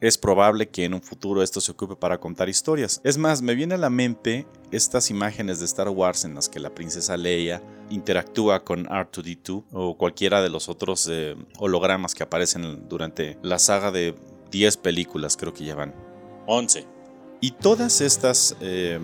Es 0.00 0.18
probable 0.18 0.68
que 0.68 0.84
en 0.84 0.94
un 0.94 1.00
futuro 1.00 1.44
esto 1.44 1.60
se 1.60 1.70
ocupe 1.70 1.94
para 1.94 2.18
contar 2.18 2.48
historias. 2.48 3.00
Es 3.04 3.16
más, 3.18 3.40
me 3.40 3.54
viene 3.54 3.74
a 3.74 3.78
la 3.78 3.88
mente 3.88 4.46
estas 4.72 5.10
imágenes 5.10 5.60
de 5.60 5.66
Star 5.66 5.88
Wars 5.88 6.24
en 6.24 6.34
las 6.34 6.48
que 6.48 6.58
la 6.58 6.74
princesa 6.74 7.16
Leia 7.16 7.62
interactúa 7.88 8.64
con 8.64 8.86
R2D2 8.86 9.64
o 9.72 9.96
cualquiera 9.96 10.42
de 10.42 10.48
los 10.48 10.68
otros 10.68 11.08
eh, 11.08 11.36
hologramas 11.56 12.16
que 12.16 12.24
aparecen 12.24 12.88
durante 12.88 13.38
la 13.42 13.60
saga 13.60 13.92
de 13.92 14.16
10 14.50 14.76
películas, 14.78 15.36
creo 15.36 15.54
que 15.54 15.64
ya 15.64 15.76
van 15.76 15.94
11. 16.46 16.84
Y 17.40 17.52
todas 17.52 18.00
estas 18.00 18.56
eh, 18.60 18.98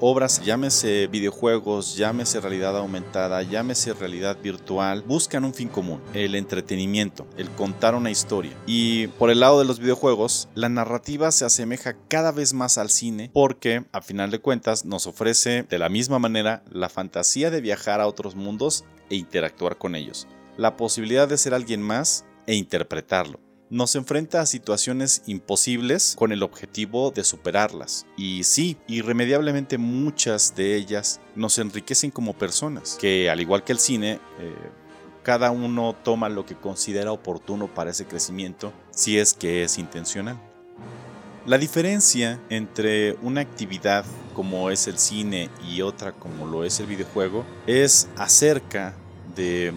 obras, 0.00 0.42
llámese 0.44 1.06
videojuegos, 1.06 1.96
llámese 1.96 2.40
realidad 2.40 2.76
aumentada, 2.76 3.42
llámese 3.42 3.92
realidad 3.92 4.36
virtual, 4.42 5.02
buscan 5.02 5.44
un 5.44 5.54
fin 5.54 5.68
común, 5.68 6.00
el 6.14 6.34
entretenimiento, 6.34 7.26
el 7.36 7.50
contar 7.50 7.94
una 7.94 8.10
historia. 8.10 8.52
Y 8.66 9.08
por 9.08 9.30
el 9.30 9.40
lado 9.40 9.58
de 9.58 9.64
los 9.64 9.78
videojuegos, 9.78 10.48
la 10.54 10.68
narrativa 10.68 11.30
se 11.32 11.44
asemeja 11.44 11.96
cada 12.08 12.32
vez 12.32 12.54
más 12.54 12.78
al 12.78 12.90
cine 12.90 13.30
porque, 13.32 13.84
a 13.92 14.00
final 14.00 14.30
de 14.30 14.40
cuentas, 14.40 14.84
nos 14.84 15.06
ofrece 15.06 15.64
de 15.64 15.78
la 15.78 15.88
misma 15.88 16.18
manera 16.18 16.62
la 16.70 16.88
fantasía 16.88 17.50
de 17.50 17.60
viajar 17.60 18.00
a 18.00 18.06
otros 18.06 18.34
mundos 18.34 18.84
e 19.10 19.16
interactuar 19.16 19.76
con 19.76 19.94
ellos, 19.94 20.26
la 20.56 20.76
posibilidad 20.76 21.28
de 21.28 21.38
ser 21.38 21.54
alguien 21.54 21.82
más 21.82 22.24
e 22.46 22.54
interpretarlo 22.54 23.43
nos 23.74 23.96
enfrenta 23.96 24.40
a 24.40 24.46
situaciones 24.46 25.22
imposibles 25.26 26.14
con 26.16 26.30
el 26.30 26.44
objetivo 26.44 27.10
de 27.10 27.24
superarlas. 27.24 28.06
Y 28.16 28.44
sí, 28.44 28.76
irremediablemente 28.86 29.78
muchas 29.78 30.54
de 30.54 30.76
ellas 30.76 31.20
nos 31.34 31.58
enriquecen 31.58 32.12
como 32.12 32.34
personas, 32.34 32.96
que 33.00 33.28
al 33.28 33.40
igual 33.40 33.64
que 33.64 33.72
el 33.72 33.80
cine, 33.80 34.20
eh, 34.38 34.54
cada 35.24 35.50
uno 35.50 35.96
toma 36.04 36.28
lo 36.28 36.46
que 36.46 36.54
considera 36.54 37.10
oportuno 37.10 37.66
para 37.66 37.90
ese 37.90 38.06
crecimiento, 38.06 38.72
si 38.92 39.18
es 39.18 39.34
que 39.34 39.64
es 39.64 39.76
intencional. 39.76 40.38
La 41.44 41.58
diferencia 41.58 42.40
entre 42.50 43.14
una 43.22 43.40
actividad 43.40 44.04
como 44.36 44.70
es 44.70 44.86
el 44.86 44.98
cine 44.98 45.50
y 45.68 45.82
otra 45.82 46.12
como 46.12 46.46
lo 46.46 46.62
es 46.62 46.78
el 46.78 46.86
videojuego 46.86 47.44
es 47.66 48.06
acerca 48.18 48.94
de, 49.34 49.72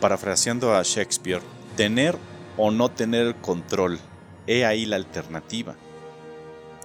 parafraseando 0.00 0.74
a 0.74 0.82
Shakespeare, 0.82 1.42
tener 1.76 2.16
o 2.56 2.70
no 2.70 2.90
tener 2.90 3.34
control. 3.36 3.98
He 4.46 4.64
ahí 4.64 4.86
la 4.86 4.96
alternativa. 4.96 5.74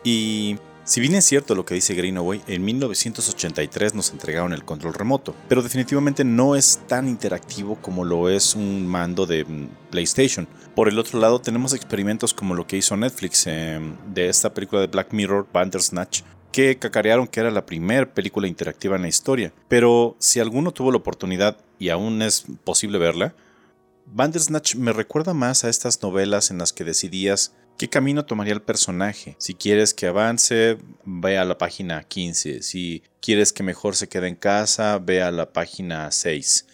Y 0.03 0.57
Si 0.89 1.01
bien 1.01 1.13
es 1.13 1.25
cierto 1.25 1.53
lo 1.53 1.65
que 1.65 1.75
dice 1.75 1.93
Greenaway, 1.93 2.41
en 2.47 2.65
1983 2.65 3.93
nos 3.93 4.09
entregaron 4.09 4.53
el 4.53 4.65
control 4.65 4.95
remoto, 4.95 5.35
pero 5.47 5.61
definitivamente 5.61 6.23
no 6.23 6.55
es 6.55 6.79
tan 6.87 7.07
interactivo 7.07 7.75
como 7.75 8.03
lo 8.05 8.27
es 8.27 8.55
un 8.55 8.87
mando 8.87 9.27
de 9.27 9.45
mm, 9.45 9.67
PlayStation. 9.91 10.47
Por 10.73 10.89
el 10.89 10.97
otro 10.97 11.19
lado, 11.19 11.41
tenemos 11.41 11.75
experimentos 11.75 12.33
como 12.33 12.55
lo 12.55 12.65
que 12.65 12.77
hizo 12.77 12.97
Netflix 12.97 13.45
em, 13.45 13.97
de 14.11 14.29
esta 14.29 14.51
película 14.51 14.81
de 14.81 14.87
Black 14.87 15.13
Mirror, 15.13 15.45
Bandersnatch, 15.53 16.23
que 16.51 16.79
cacarearon 16.79 17.27
que 17.27 17.41
era 17.41 17.51
la 17.51 17.67
primera 17.67 18.11
película 18.11 18.47
interactiva 18.47 18.95
en 18.95 19.03
la 19.03 19.09
historia. 19.09 19.53
Pero 19.67 20.15
si 20.17 20.39
alguno 20.39 20.71
tuvo 20.71 20.89
la 20.89 20.97
oportunidad 20.97 21.57
y 21.77 21.89
aún 21.89 22.23
es 22.23 22.45
posible 22.63 22.97
verla, 22.97 23.35
Bandersnatch 24.11 24.75
me 24.75 24.91
recuerda 24.91 25.35
más 25.35 25.63
a 25.63 25.69
estas 25.69 26.01
novelas 26.01 26.49
en 26.49 26.57
las 26.57 26.73
que 26.73 26.83
decidías 26.83 27.53
qué 27.77 27.89
camino 27.89 28.25
tomaría 28.25 28.53
el 28.53 28.61
personaje. 28.61 29.35
Si 29.37 29.53
quieres 29.53 29.93
que 29.93 30.07
avance, 30.07 30.79
ve 31.05 31.37
a 31.37 31.45
la 31.45 31.59
página 31.59 32.03
15. 32.03 32.63
Si 32.63 33.03
quieres 33.21 33.53
que 33.53 33.61
mejor 33.61 33.95
se 33.95 34.09
quede 34.09 34.27
en 34.27 34.35
casa, 34.35 34.97
ve 34.97 35.21
a 35.21 35.29
la 35.29 35.53
página 35.53 36.11
6. 36.11 36.65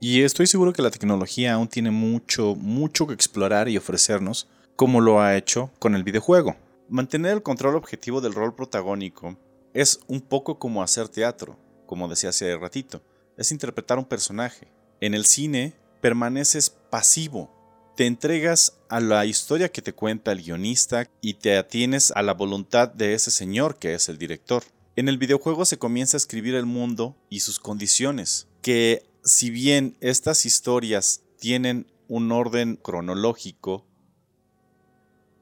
Y 0.00 0.22
estoy 0.22 0.46
seguro 0.46 0.72
que 0.72 0.80
la 0.80 0.90
tecnología 0.90 1.52
aún 1.52 1.68
tiene 1.68 1.90
mucho, 1.90 2.54
mucho 2.54 3.06
que 3.06 3.14
explorar 3.14 3.68
y 3.68 3.76
ofrecernos, 3.76 4.48
como 4.74 5.02
lo 5.02 5.20
ha 5.20 5.36
hecho 5.36 5.70
con 5.78 5.94
el 5.94 6.04
videojuego. 6.04 6.56
Mantener 6.88 7.32
el 7.32 7.42
control 7.42 7.76
objetivo 7.76 8.22
del 8.22 8.32
rol 8.32 8.54
protagónico 8.54 9.36
es 9.74 10.00
un 10.06 10.22
poco 10.22 10.58
como 10.58 10.82
hacer 10.82 11.08
teatro, 11.08 11.58
como 11.84 12.08
decía 12.08 12.30
hace 12.30 12.56
ratito. 12.56 13.02
Es 13.36 13.52
interpretar 13.52 13.98
un 13.98 14.06
personaje. 14.06 14.72
En 15.00 15.12
el 15.12 15.26
cine 15.26 15.74
permaneces 16.00 16.70
pasivo, 16.70 17.50
te 17.96 18.06
entregas 18.06 18.78
a 18.88 19.00
la 19.00 19.26
historia 19.26 19.70
que 19.70 19.82
te 19.82 19.92
cuenta 19.92 20.32
el 20.32 20.42
guionista 20.42 21.10
y 21.20 21.34
te 21.34 21.56
atienes 21.56 22.12
a 22.12 22.22
la 22.22 22.34
voluntad 22.34 22.88
de 22.88 23.14
ese 23.14 23.30
señor 23.30 23.78
que 23.78 23.94
es 23.94 24.08
el 24.08 24.18
director. 24.18 24.62
En 24.94 25.08
el 25.08 25.18
videojuego 25.18 25.64
se 25.64 25.78
comienza 25.78 26.16
a 26.16 26.18
escribir 26.18 26.54
el 26.54 26.66
mundo 26.66 27.16
y 27.28 27.40
sus 27.40 27.58
condiciones, 27.58 28.46
que 28.62 29.04
si 29.24 29.50
bien 29.50 29.96
estas 30.00 30.46
historias 30.46 31.22
tienen 31.38 31.86
un 32.08 32.32
orden 32.32 32.76
cronológico, 32.76 33.84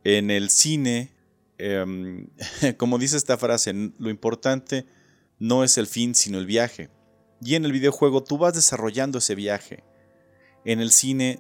en 0.05 0.31
el 0.31 0.51
cine, 0.51 1.11
em, 1.59 2.29
como 2.77 2.97
dice 2.97 3.17
esta 3.17 3.37
frase, 3.37 3.73
lo 3.99 4.09
importante 4.09 4.87
no 5.39 5.65
es 5.65 5.79
el 5.79 5.89
fin, 5.89 6.15
sino 6.15 6.39
el 6.39 6.47
viaje. 6.47 6.91
Y 7.43 7.57
en 7.57 7.65
el 7.65 7.73
videojuego 7.73 8.23
tú 8.23 8.39
vas 8.39 8.55
desarrollando 8.55 9.19
ese 9.19 9.35
viaje. 9.35 9.85
En 10.67 10.81
el 10.81 10.91
cine 10.91 11.39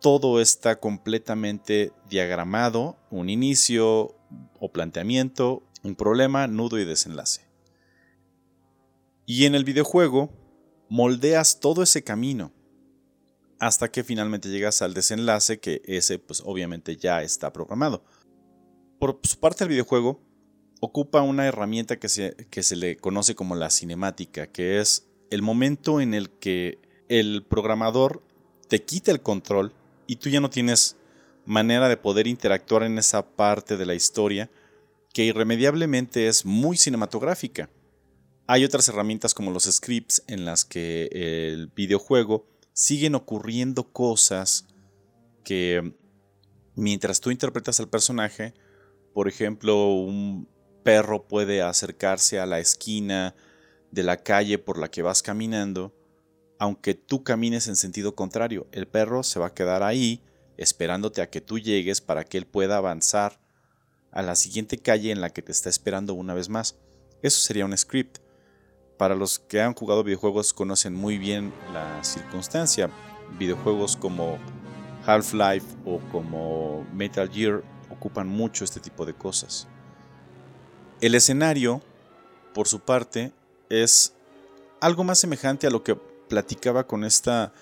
todo 0.00 0.40
está 0.40 0.80
completamente 0.80 1.92
diagramado, 2.08 2.96
un 3.08 3.30
inicio 3.30 4.16
o 4.58 4.72
planteamiento, 4.72 5.62
un 5.84 5.94
problema, 5.94 6.48
nudo 6.48 6.76
y 6.80 6.84
desenlace. 6.84 7.42
Y 9.24 9.44
en 9.44 9.54
el 9.54 9.62
videojuego 9.62 10.32
moldeas 10.88 11.60
todo 11.60 11.84
ese 11.84 12.02
camino 12.02 12.52
hasta 13.60 13.88
que 13.92 14.02
finalmente 14.02 14.48
llegas 14.48 14.82
al 14.82 14.94
desenlace 14.94 15.60
que 15.60 15.80
ese 15.84 16.18
pues 16.18 16.42
obviamente 16.44 16.96
ya 16.96 17.22
está 17.22 17.52
programado. 17.52 18.04
Por 18.98 19.20
su 19.22 19.38
parte 19.38 19.62
el 19.62 19.70
videojuego 19.70 20.24
ocupa 20.80 21.22
una 21.22 21.46
herramienta 21.46 22.00
que 22.00 22.08
se, 22.08 22.34
que 22.50 22.64
se 22.64 22.74
le 22.74 22.96
conoce 22.96 23.36
como 23.36 23.54
la 23.54 23.70
cinemática, 23.70 24.48
que 24.48 24.80
es 24.80 25.08
el 25.30 25.40
momento 25.40 26.00
en 26.00 26.14
el 26.14 26.30
que 26.30 26.80
el 27.08 27.46
programador 27.48 28.24
te 28.70 28.84
quita 28.84 29.10
el 29.10 29.20
control 29.20 29.72
y 30.06 30.16
tú 30.16 30.28
ya 30.28 30.40
no 30.40 30.48
tienes 30.48 30.96
manera 31.44 31.88
de 31.88 31.96
poder 31.96 32.28
interactuar 32.28 32.84
en 32.84 32.98
esa 32.98 33.26
parte 33.34 33.76
de 33.76 33.84
la 33.84 33.96
historia 33.96 34.48
que 35.12 35.24
irremediablemente 35.24 36.28
es 36.28 36.46
muy 36.46 36.76
cinematográfica. 36.76 37.68
Hay 38.46 38.64
otras 38.64 38.88
herramientas 38.88 39.34
como 39.34 39.50
los 39.50 39.64
scripts 39.64 40.22
en 40.28 40.44
las 40.44 40.64
que 40.64 41.08
el 41.12 41.66
videojuego 41.74 42.46
siguen 42.72 43.16
ocurriendo 43.16 43.92
cosas 43.92 44.68
que 45.42 45.92
mientras 46.76 47.20
tú 47.20 47.32
interpretas 47.32 47.80
al 47.80 47.88
personaje, 47.88 48.54
por 49.12 49.26
ejemplo, 49.26 49.94
un 49.94 50.48
perro 50.84 51.26
puede 51.26 51.60
acercarse 51.60 52.38
a 52.38 52.46
la 52.46 52.60
esquina 52.60 53.34
de 53.90 54.04
la 54.04 54.18
calle 54.18 54.58
por 54.58 54.78
la 54.78 54.88
que 54.92 55.02
vas 55.02 55.22
caminando 55.22 55.92
aunque 56.60 56.92
tú 56.92 57.24
camines 57.24 57.68
en 57.68 57.74
sentido 57.74 58.14
contrario. 58.14 58.66
El 58.70 58.86
perro 58.86 59.22
se 59.22 59.40
va 59.40 59.46
a 59.46 59.54
quedar 59.54 59.82
ahí 59.82 60.22
esperándote 60.58 61.22
a 61.22 61.30
que 61.30 61.40
tú 61.40 61.58
llegues 61.58 62.02
para 62.02 62.22
que 62.22 62.36
él 62.36 62.46
pueda 62.46 62.76
avanzar 62.76 63.40
a 64.12 64.20
la 64.20 64.36
siguiente 64.36 64.76
calle 64.76 65.10
en 65.10 65.22
la 65.22 65.30
que 65.30 65.40
te 65.40 65.52
está 65.52 65.70
esperando 65.70 66.12
una 66.12 66.34
vez 66.34 66.50
más. 66.50 66.76
Eso 67.22 67.40
sería 67.40 67.64
un 67.64 67.76
script. 67.76 68.18
Para 68.98 69.14
los 69.14 69.38
que 69.38 69.62
han 69.62 69.72
jugado 69.72 70.04
videojuegos 70.04 70.52
conocen 70.52 70.94
muy 70.94 71.16
bien 71.16 71.50
la 71.72 72.04
circunstancia. 72.04 72.90
Videojuegos 73.38 73.96
como 73.96 74.38
Half-Life 75.06 75.66
o 75.86 75.98
como 76.12 76.86
Metal 76.92 77.30
Gear 77.30 77.62
ocupan 77.88 78.28
mucho 78.28 78.64
este 78.64 78.80
tipo 78.80 79.06
de 79.06 79.14
cosas. 79.14 79.66
El 81.00 81.14
escenario, 81.14 81.80
por 82.52 82.68
su 82.68 82.80
parte, 82.80 83.32
es 83.70 84.12
algo 84.82 85.04
más 85.04 85.18
semejante 85.18 85.66
a 85.66 85.70
lo 85.70 85.82
que 85.82 86.09
platicaba 86.30 86.86
con 86.86 87.04
esta 87.04 87.52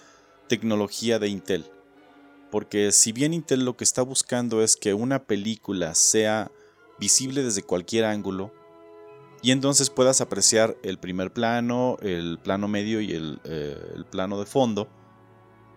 tecnología 0.47 1.19
de 1.19 1.29
Intel. 1.29 1.65
Porque 2.53 2.93
si 2.93 3.11
bien 3.11 3.35
Intel 3.35 3.65
lo 3.65 3.77
que 3.77 3.83
está 3.83 4.03
buscando 4.03 4.63
es 4.63 4.77
que 4.77 4.95
una 4.95 5.25
película 5.25 5.97
sea 5.97 6.53
visible 7.01 7.43
desde 7.43 7.63
cualquier 7.63 8.05
ángulo, 8.05 8.53
y 9.41 9.53
entonces 9.53 9.89
puedas 9.91 10.21
apreciar 10.21 10.77
el 10.83 10.99
primer 10.99 11.33
plano, 11.33 11.97
el 12.01 12.39
plano 12.43 12.67
medio 12.69 13.01
y 13.01 13.13
el, 13.13 13.41
eh, 13.45 13.77
plano 14.11 14.39
de 14.39 14.47
fondo 14.47 14.89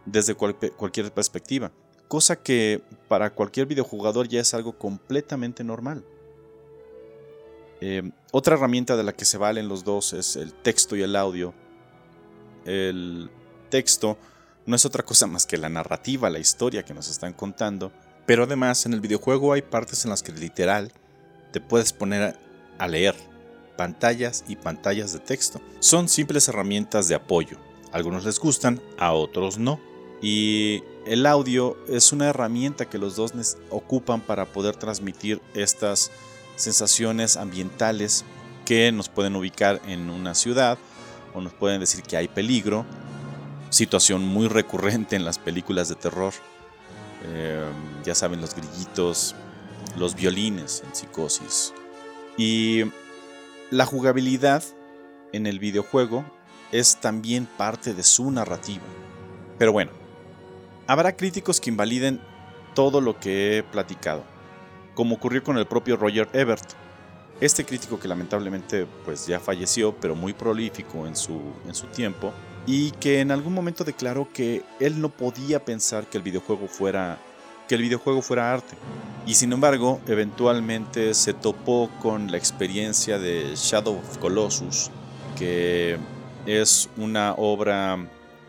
desde 0.06 0.34
cualquier 0.34 1.14
perspectiva. 1.14 1.72
Cosa 2.08 2.42
que 2.42 2.82
para 3.08 3.34
cualquier 3.34 3.68
videojugador 3.68 4.28
ya 4.28 4.42
es 4.42 4.54
algo 4.54 4.78
completamente 4.78 5.64
normal. 5.64 6.04
Eh, 7.82 8.12
otra 8.32 8.56
herramienta 8.56 8.98
de 8.98 9.04
la 9.04 9.14
que 9.14 9.26
se 9.26 9.38
valen 9.38 9.68
los 9.68 9.84
dos 9.84 10.14
es 10.14 10.36
el 10.36 10.54
texto 10.54 10.96
y 10.96 11.04
el 11.04 11.16
audio 11.16 11.54
el 12.66 13.30
texto 13.70 14.18
no 14.66 14.76
es 14.76 14.86
otra 14.86 15.04
cosa 15.04 15.28
más 15.28 15.46
que 15.46 15.58
la 15.58 15.70
narrativa, 15.70 16.30
la 16.30 16.40
historia 16.40 16.84
que 16.84 16.94
nos 16.94 17.10
están 17.10 17.34
contando, 17.34 17.92
pero 18.26 18.44
además 18.44 18.86
en 18.86 18.94
el 18.94 19.02
videojuego 19.02 19.54
hay 19.54 19.62
partes 19.62 20.06
en 20.06 20.12
las 20.12 20.24
que 20.24 20.32
literal 20.32 20.92
te 21.52 21.60
puedes 21.60 21.94
poner 21.94 22.38
a 22.78 22.88
leer 22.88 23.16
pantallas 23.78 24.44
y 24.48 24.56
pantallas 24.56 25.14
de 25.14 25.20
texto. 25.20 25.62
Son 25.80 26.08
simples 26.08 26.48
herramientas 26.48 27.08
de 27.08 27.16
apoyo. 27.16 27.58
A 27.92 27.98
algunos 27.98 28.24
les 28.24 28.40
gustan, 28.40 28.82
a 28.98 29.14
otros 29.14 29.58
no. 29.58 29.80
Y 30.22 30.84
el 31.06 31.26
audio 31.26 31.78
es 31.88 32.12
una 32.12 32.28
herramienta 32.28 32.86
que 32.86 33.00
los 33.00 33.16
dos 33.16 33.34
ocupan 33.72 34.22
para 34.22 34.46
poder 34.46 34.76
transmitir 34.76 35.42
estas 35.56 36.12
sensaciones 36.56 37.38
ambientales 37.38 38.24
que 38.66 38.92
nos 38.92 39.10
pueden 39.10 39.36
ubicar 39.36 39.82
en 39.88 40.10
una 40.10 40.36
ciudad 40.36 40.78
o 41.34 41.42
nos 41.42 41.54
pueden 41.54 41.80
decir 41.80 42.04
que 42.04 42.18
hay 42.18 42.28
peligro. 42.28 42.86
Situación 43.70 44.26
muy 44.26 44.48
recurrente 44.48 45.16
en 45.16 45.26
las 45.26 45.40
películas 45.40 45.90
de 45.90 45.96
terror. 45.96 46.34
Em, 47.24 48.04
ya 48.04 48.16
saben, 48.16 48.42
los 48.42 48.56
grillitos, 48.56 49.36
los 49.98 50.16
violines 50.16 50.84
en 50.86 50.96
psicosis. 50.96 51.74
Y 52.38 52.84
la 53.70 53.86
jugabilidad 53.86 54.64
en 55.32 55.48
el 55.48 55.60
videojuego 55.60 56.26
es 56.72 56.98
también 56.98 57.46
parte 57.46 57.94
de 57.94 58.04
su 58.04 58.32
narrativa. 58.32 58.84
Pero 59.58 59.72
bueno, 59.72 59.92
habrá 60.88 61.16
críticos 61.16 61.60
que 61.60 61.70
invaliden 61.70 62.22
todo 62.74 63.02
lo 63.02 63.20
que 63.20 63.58
he 63.58 63.64
platicado, 63.64 64.24
como 64.96 65.16
ocurrió 65.16 65.44
con 65.44 65.58
el 65.58 65.68
propio 65.68 65.98
Roger 65.98 66.30
Ebert, 66.34 66.74
este 67.42 67.66
crítico 67.66 68.00
que 68.00 68.08
lamentablemente 68.08 68.86
pues 69.04 69.28
ya 69.28 69.40
falleció, 69.40 69.94
pero 70.00 70.16
muy 70.16 70.32
prolífico 70.34 71.08
en 71.08 71.16
su, 71.16 71.42
en 71.68 71.76
su 71.76 71.88
tiempo, 71.88 72.32
y 72.66 72.92
que 72.92 73.20
en 73.20 73.32
algún 73.32 73.54
momento 73.54 73.84
declaró 73.84 74.30
que 74.32 74.64
él 74.80 75.02
no 75.02 75.10
podía 75.10 75.66
pensar 75.66 76.06
que 76.06 76.18
el 76.18 76.24
videojuego 76.24 76.68
fuera 76.68 77.20
que 77.68 77.76
el 77.76 77.84
videojuego 77.84 78.22
fuera 78.22 78.52
arte. 78.52 78.76
Y 79.26 79.36
sin 79.36 79.54
embargo, 79.54 80.02
eventualmente 80.06 81.14
se 81.14 81.34
topó 81.34 81.90
con 82.02 82.30
la 82.30 82.36
experiencia 82.36 83.18
de 83.18 83.54
Shadow 83.56 83.98
of 83.98 84.18
Colossus, 84.18 84.92
que 85.38 85.98
es 86.46 86.90
una 86.98 87.34
obra 87.38 87.98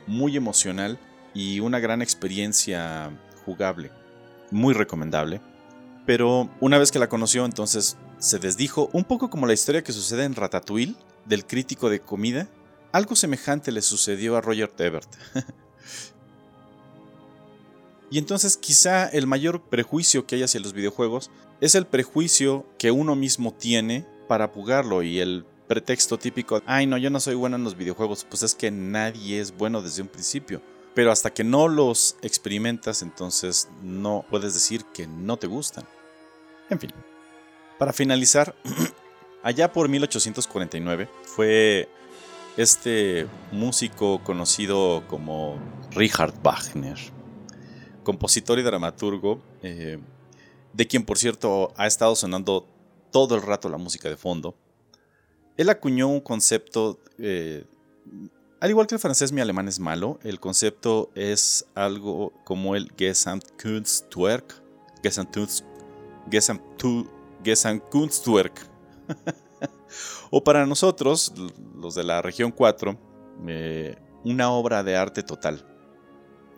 muy 0.08 0.36
emocional 0.36 0.98
y 1.34 1.60
una 1.60 1.78
gran 1.78 2.02
experiencia 2.02 3.10
jugable, 3.44 3.92
muy 4.50 4.74
recomendable. 4.74 5.40
Pero 6.04 6.50
una 6.60 6.78
vez 6.78 6.90
que 6.90 6.98
la 6.98 7.08
conoció, 7.08 7.44
entonces 7.44 7.96
se 8.22 8.38
desdijo, 8.38 8.88
un 8.92 9.02
poco 9.02 9.30
como 9.30 9.48
la 9.48 9.52
historia 9.52 9.82
que 9.82 9.92
sucede 9.92 10.22
en 10.22 10.36
Ratatouille, 10.36 10.94
del 11.24 11.44
crítico 11.44 11.90
de 11.90 12.00
comida. 12.00 12.46
Algo 12.92 13.16
semejante 13.16 13.72
le 13.72 13.82
sucedió 13.82 14.36
a 14.36 14.40
Roger 14.40 14.72
Ebert. 14.78 15.08
y 18.12 18.18
entonces 18.18 18.56
quizá 18.56 19.08
el 19.08 19.26
mayor 19.26 19.62
prejuicio 19.62 20.24
que 20.24 20.36
hay 20.36 20.44
hacia 20.44 20.60
los 20.60 20.72
videojuegos 20.72 21.32
es 21.60 21.74
el 21.74 21.84
prejuicio 21.84 22.64
que 22.78 22.92
uno 22.92 23.16
mismo 23.16 23.52
tiene 23.52 24.06
para 24.28 24.46
jugarlo 24.46 25.02
y 25.02 25.18
el 25.18 25.44
pretexto 25.66 26.16
típico, 26.16 26.62
ay 26.64 26.86
no, 26.86 26.98
yo 26.98 27.10
no 27.10 27.18
soy 27.18 27.34
bueno 27.34 27.56
en 27.56 27.64
los 27.64 27.76
videojuegos, 27.76 28.24
pues 28.28 28.44
es 28.44 28.54
que 28.54 28.70
nadie 28.70 29.40
es 29.40 29.56
bueno 29.56 29.82
desde 29.82 30.00
un 30.00 30.08
principio. 30.08 30.62
Pero 30.94 31.10
hasta 31.10 31.32
que 31.32 31.42
no 31.42 31.66
los 31.66 32.16
experimentas, 32.22 33.02
entonces 33.02 33.68
no 33.82 34.24
puedes 34.30 34.54
decir 34.54 34.84
que 34.94 35.08
no 35.08 35.38
te 35.38 35.48
gustan. 35.48 35.84
En 36.70 36.78
fin, 36.78 36.92
para 37.82 37.92
finalizar, 37.92 38.54
allá 39.42 39.72
por 39.72 39.88
1849 39.88 41.08
fue 41.24 41.88
este 42.56 43.26
músico 43.50 44.22
conocido 44.22 45.02
como 45.08 45.58
Richard 45.90 46.32
Wagner, 46.44 46.96
compositor 48.04 48.60
y 48.60 48.62
dramaturgo, 48.62 49.42
eh, 49.64 49.98
de 50.72 50.86
quien 50.86 51.04
por 51.04 51.18
cierto 51.18 51.72
ha 51.76 51.88
estado 51.88 52.14
sonando 52.14 52.68
todo 53.10 53.34
el 53.34 53.42
rato 53.42 53.68
la 53.68 53.78
música 53.78 54.08
de 54.08 54.16
fondo. 54.16 54.54
Él 55.56 55.68
acuñó 55.68 56.06
un 56.06 56.20
concepto, 56.20 57.00
eh, 57.18 57.64
al 58.60 58.70
igual 58.70 58.86
que 58.86 58.94
el 58.94 59.00
francés 59.00 59.32
mi 59.32 59.40
alemán 59.40 59.66
es 59.66 59.80
malo, 59.80 60.20
el 60.22 60.38
concepto 60.38 61.10
es 61.16 61.66
algo 61.74 62.32
como 62.44 62.76
el 62.76 62.92
Gesamtkunstwerk, 62.96 64.54
Gesamtkunstwerk, 65.02 67.21
o 70.30 70.44
para 70.44 70.66
nosotros, 70.66 71.32
los 71.76 71.94
de 71.94 72.04
la 72.04 72.22
región 72.22 72.50
4, 72.50 72.98
eh, 73.48 73.96
una 74.24 74.50
obra 74.50 74.82
de 74.82 74.96
arte 74.96 75.22
total. 75.22 75.66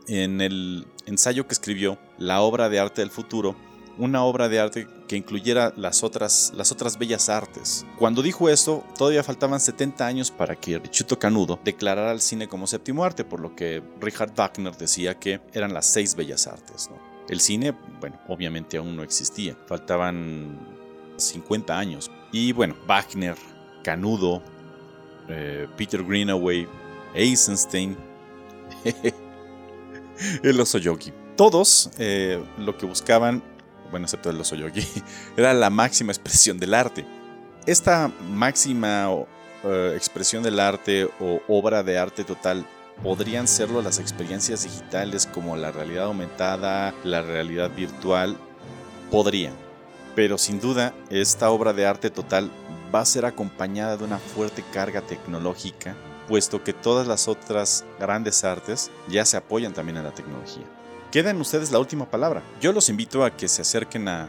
En 0.06 0.40
el 0.40 0.86
ensayo 1.06 1.46
que 1.46 1.54
escribió, 1.54 1.98
La 2.18 2.42
obra 2.42 2.68
de 2.68 2.78
arte 2.78 3.00
del 3.00 3.10
futuro, 3.10 3.56
una 3.98 4.24
obra 4.24 4.48
de 4.48 4.60
arte 4.60 4.88
que 5.08 5.16
incluyera 5.16 5.72
las 5.76 6.02
otras, 6.02 6.52
las 6.54 6.72
otras 6.72 6.98
bellas 6.98 7.28
artes. 7.28 7.86
Cuando 7.98 8.22
dijo 8.22 8.48
esto, 8.48 8.84
todavía 8.96 9.22
faltaban 9.22 9.60
70 9.60 10.06
años 10.06 10.30
para 10.30 10.56
que 10.56 10.78
Richuto 10.78 11.18
Canudo 11.18 11.58
declarara 11.64 12.10
al 12.10 12.20
cine 12.20 12.48
como 12.48 12.66
séptimo 12.66 13.04
arte, 13.04 13.24
por 13.24 13.40
lo 13.40 13.54
que 13.54 13.82
Richard 14.00 14.34
Wagner 14.34 14.76
decía 14.76 15.18
que 15.18 15.40
eran 15.52 15.72
las 15.72 15.86
seis 15.86 16.14
bellas 16.14 16.46
artes. 16.46 16.90
El 17.28 17.40
cine, 17.40 17.74
bueno, 18.00 18.18
obviamente 18.28 18.76
aún 18.76 18.96
no 18.96 19.02
existía, 19.02 19.56
faltaban 19.66 20.58
50 21.16 21.78
años. 21.78 22.10
Y 22.32 22.52
bueno, 22.52 22.74
Wagner, 22.86 23.36
Canudo, 23.82 24.42
eh, 25.28 25.66
Peter 25.76 26.02
Greenaway, 26.04 26.68
Eisenstein, 27.14 27.96
el 30.42 30.60
oso 30.60 30.78
yogi. 30.78 31.12
Todos 31.36 31.90
eh, 31.98 32.42
lo 32.58 32.76
que 32.76 32.86
buscaban, 32.86 33.42
bueno, 33.90 34.04
excepto 34.06 34.30
el 34.30 34.40
oso 34.40 34.54
yogi, 34.56 34.86
era 35.36 35.54
la 35.54 35.70
máxima 35.70 36.12
expresión 36.12 36.58
del 36.58 36.74
arte. 36.74 37.06
Esta 37.66 38.12
máxima 38.30 39.08
eh, 39.64 39.94
expresión 39.96 40.42
del 40.42 40.60
arte 40.60 41.08
o 41.18 41.40
obra 41.48 41.82
de 41.82 41.96
arte 41.98 42.24
total 42.24 42.66
podrían 43.02 43.48
serlo 43.48 43.82
las 43.82 43.98
experiencias 43.98 44.64
digitales 44.64 45.26
como 45.26 45.56
la 45.56 45.72
realidad 45.72 46.04
aumentada, 46.04 46.94
la 47.04 47.22
realidad 47.22 47.70
virtual, 47.74 48.36
podrían. 49.10 49.54
Pero 50.14 50.38
sin 50.38 50.60
duda, 50.60 50.94
esta 51.10 51.50
obra 51.50 51.72
de 51.72 51.86
arte 51.86 52.10
total 52.10 52.50
va 52.94 53.00
a 53.00 53.06
ser 53.06 53.26
acompañada 53.26 53.96
de 53.96 54.04
una 54.04 54.18
fuerte 54.18 54.62
carga 54.72 55.00
tecnológica, 55.00 55.96
puesto 56.28 56.62
que 56.62 56.72
todas 56.72 57.06
las 57.06 57.28
otras 57.28 57.84
grandes 57.98 58.44
artes 58.44 58.90
ya 59.08 59.24
se 59.24 59.36
apoyan 59.36 59.72
también 59.72 59.98
en 59.98 60.04
la 60.04 60.14
tecnología. 60.14 60.64
Queda 61.10 61.34
ustedes 61.34 61.70
la 61.70 61.78
última 61.78 62.10
palabra. 62.10 62.42
Yo 62.60 62.72
los 62.72 62.88
invito 62.88 63.24
a 63.24 63.36
que 63.36 63.48
se 63.48 63.62
acerquen 63.62 64.08
a... 64.08 64.28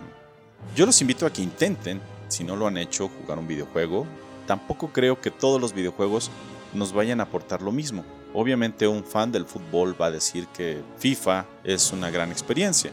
Yo 0.75 0.85
los 0.85 1.01
invito 1.01 1.25
a 1.25 1.33
que 1.33 1.41
intenten, 1.41 2.01
si 2.27 2.43
no 2.43 2.55
lo 2.55 2.67
han 2.67 2.77
hecho, 2.77 3.09
jugar 3.09 3.39
un 3.39 3.47
videojuego. 3.47 4.05
Tampoco 4.45 4.89
creo 4.93 5.19
que 5.19 5.31
todos 5.31 5.59
los 5.59 5.73
videojuegos 5.73 6.29
nos 6.73 6.93
vayan 6.93 7.19
a 7.19 7.23
aportar 7.23 7.61
lo 7.61 7.71
mismo. 7.71 8.05
Obviamente 8.35 8.85
un 8.85 9.05
fan 9.05 9.31
del 9.31 9.45
fútbol 9.45 9.99
va 9.99 10.07
a 10.07 10.11
decir 10.11 10.47
que 10.47 10.81
FIFA 10.97 11.45
es 11.63 11.93
una 11.93 12.09
gran 12.09 12.31
experiencia. 12.31 12.91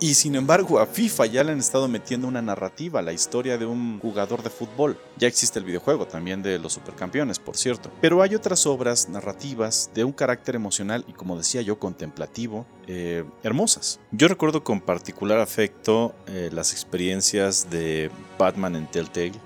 Y 0.00 0.14
sin 0.14 0.34
embargo, 0.34 0.80
a 0.80 0.86
FIFA 0.86 1.26
ya 1.26 1.44
le 1.44 1.52
han 1.52 1.60
estado 1.60 1.86
metiendo 1.86 2.26
una 2.26 2.42
narrativa, 2.42 3.00
la 3.02 3.12
historia 3.12 3.56
de 3.56 3.64
un 3.64 4.00
jugador 4.00 4.42
de 4.42 4.50
fútbol. 4.50 4.98
Ya 5.16 5.28
existe 5.28 5.60
el 5.60 5.64
videojuego 5.64 6.08
también 6.08 6.42
de 6.42 6.58
los 6.58 6.72
supercampeones, 6.72 7.38
por 7.38 7.56
cierto. 7.56 7.88
Pero 8.00 8.20
hay 8.20 8.34
otras 8.34 8.66
obras 8.66 9.08
narrativas 9.08 9.92
de 9.94 10.02
un 10.02 10.10
carácter 10.10 10.56
emocional 10.56 11.04
y, 11.06 11.12
como 11.12 11.38
decía 11.38 11.62
yo, 11.62 11.78
contemplativo, 11.78 12.66
eh, 12.88 13.22
hermosas. 13.44 14.00
Yo 14.10 14.26
recuerdo 14.26 14.64
con 14.64 14.80
particular 14.80 15.38
afecto 15.38 16.16
eh, 16.26 16.50
las 16.52 16.72
experiencias 16.72 17.70
de 17.70 18.10
Batman 18.36 18.74
en 18.74 18.88
Telltale, 18.88 19.38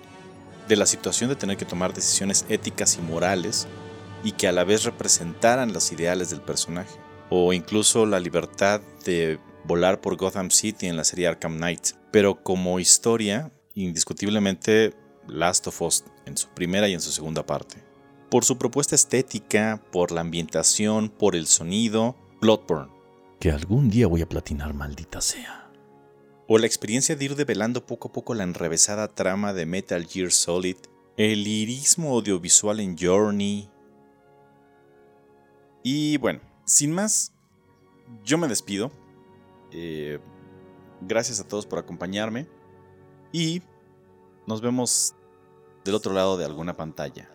de 0.66 0.76
la 0.76 0.86
situación 0.86 1.28
de 1.28 1.36
tener 1.36 1.58
que 1.58 1.66
tomar 1.66 1.92
decisiones 1.92 2.46
éticas 2.48 2.96
y 2.96 3.02
morales 3.02 3.68
y 4.26 4.32
que 4.32 4.48
a 4.48 4.52
la 4.52 4.64
vez 4.64 4.82
representaran 4.82 5.72
los 5.72 5.92
ideales 5.92 6.30
del 6.30 6.40
personaje. 6.40 6.98
O 7.30 7.52
incluso 7.52 8.06
la 8.06 8.18
libertad 8.18 8.80
de 9.04 9.38
volar 9.62 10.00
por 10.00 10.16
Gotham 10.16 10.50
City 10.50 10.88
en 10.88 10.96
la 10.96 11.04
serie 11.04 11.28
Arkham 11.28 11.58
Knight. 11.58 11.90
Pero 12.10 12.42
como 12.42 12.80
historia, 12.80 13.52
indiscutiblemente 13.74 14.94
Last 15.28 15.68
of 15.68 15.80
Us 15.80 16.02
en 16.24 16.36
su 16.36 16.48
primera 16.48 16.88
y 16.88 16.94
en 16.94 17.00
su 17.00 17.12
segunda 17.12 17.46
parte. 17.46 17.76
Por 18.28 18.44
su 18.44 18.58
propuesta 18.58 18.96
estética, 18.96 19.80
por 19.92 20.10
la 20.10 20.22
ambientación, 20.22 21.08
por 21.08 21.36
el 21.36 21.46
sonido, 21.46 22.16
Bloodborne. 22.40 22.92
Que 23.38 23.52
algún 23.52 23.90
día 23.90 24.08
voy 24.08 24.22
a 24.22 24.28
platinar, 24.28 24.74
maldita 24.74 25.20
sea. 25.20 25.70
O 26.48 26.58
la 26.58 26.66
experiencia 26.66 27.14
de 27.14 27.26
ir 27.26 27.36
develando 27.36 27.86
poco 27.86 28.08
a 28.08 28.12
poco 28.12 28.34
la 28.34 28.42
enrevesada 28.42 29.06
trama 29.06 29.52
de 29.52 29.66
Metal 29.66 30.04
Gear 30.04 30.32
Solid, 30.32 30.78
el 31.16 31.46
irismo 31.46 32.10
audiovisual 32.10 32.80
en 32.80 32.98
Journey. 32.98 33.70
Y 35.88 36.16
bueno, 36.16 36.40
sin 36.64 36.92
más, 36.92 37.32
yo 38.24 38.38
me 38.38 38.48
despido. 38.48 38.90
Eh, 39.70 40.18
gracias 41.00 41.38
a 41.38 41.46
todos 41.46 41.64
por 41.64 41.78
acompañarme 41.78 42.48
y 43.30 43.62
nos 44.48 44.60
vemos 44.60 45.14
del 45.84 45.94
otro 45.94 46.12
lado 46.12 46.36
de 46.36 46.44
alguna 46.44 46.76
pantalla. 46.76 47.30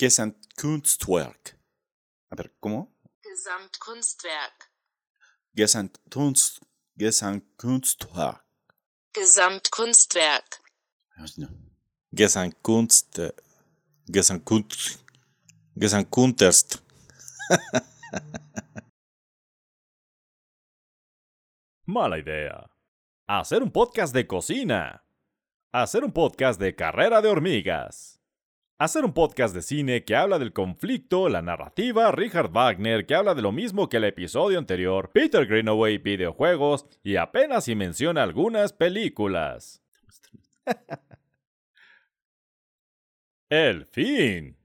Gesamtkunstwerk. 0.00 1.60
A 2.30 2.34
ver, 2.34 2.56
¿cómo? 2.58 2.96
Gesamtkunstwerk. 3.22 4.72
Gesamtkunst, 5.54 6.60
Gesamtkunstwerk. 6.96 8.42
Gesamtkunstwerk. 9.12 10.62
Gesamtkunst, 12.16 13.20
Gesamtkunst, 14.06 15.04
Gesamtkunterst. 15.76 16.82
Mala 21.84 22.18
idea. 22.18 22.70
Hacer 23.28 23.62
un 23.62 23.70
podcast 23.70 24.14
de 24.14 24.26
cocina. 24.26 25.04
Hacer 25.74 26.04
un 26.04 26.12
podcast 26.12 26.58
de 26.58 26.74
carrera 26.74 27.20
de 27.20 27.28
hormigas. 27.28 28.19
Hacer 28.80 29.04
un 29.04 29.12
podcast 29.12 29.54
de 29.54 29.60
cine 29.60 30.04
que 30.06 30.16
habla 30.16 30.38
del 30.38 30.54
conflicto, 30.54 31.28
la 31.28 31.42
narrativa, 31.42 32.10
Richard 32.12 32.50
Wagner 32.50 33.04
que 33.04 33.14
habla 33.14 33.34
de 33.34 33.42
lo 33.42 33.52
mismo 33.52 33.90
que 33.90 33.98
el 33.98 34.04
episodio 34.04 34.58
anterior, 34.58 35.10
Peter 35.12 35.44
Greenaway 35.44 35.98
videojuegos 35.98 36.86
y 37.02 37.16
apenas 37.16 37.64
si 37.64 37.74
menciona 37.74 38.22
algunas 38.22 38.72
películas. 38.72 39.82
El 43.50 43.84
fin. 43.84 44.59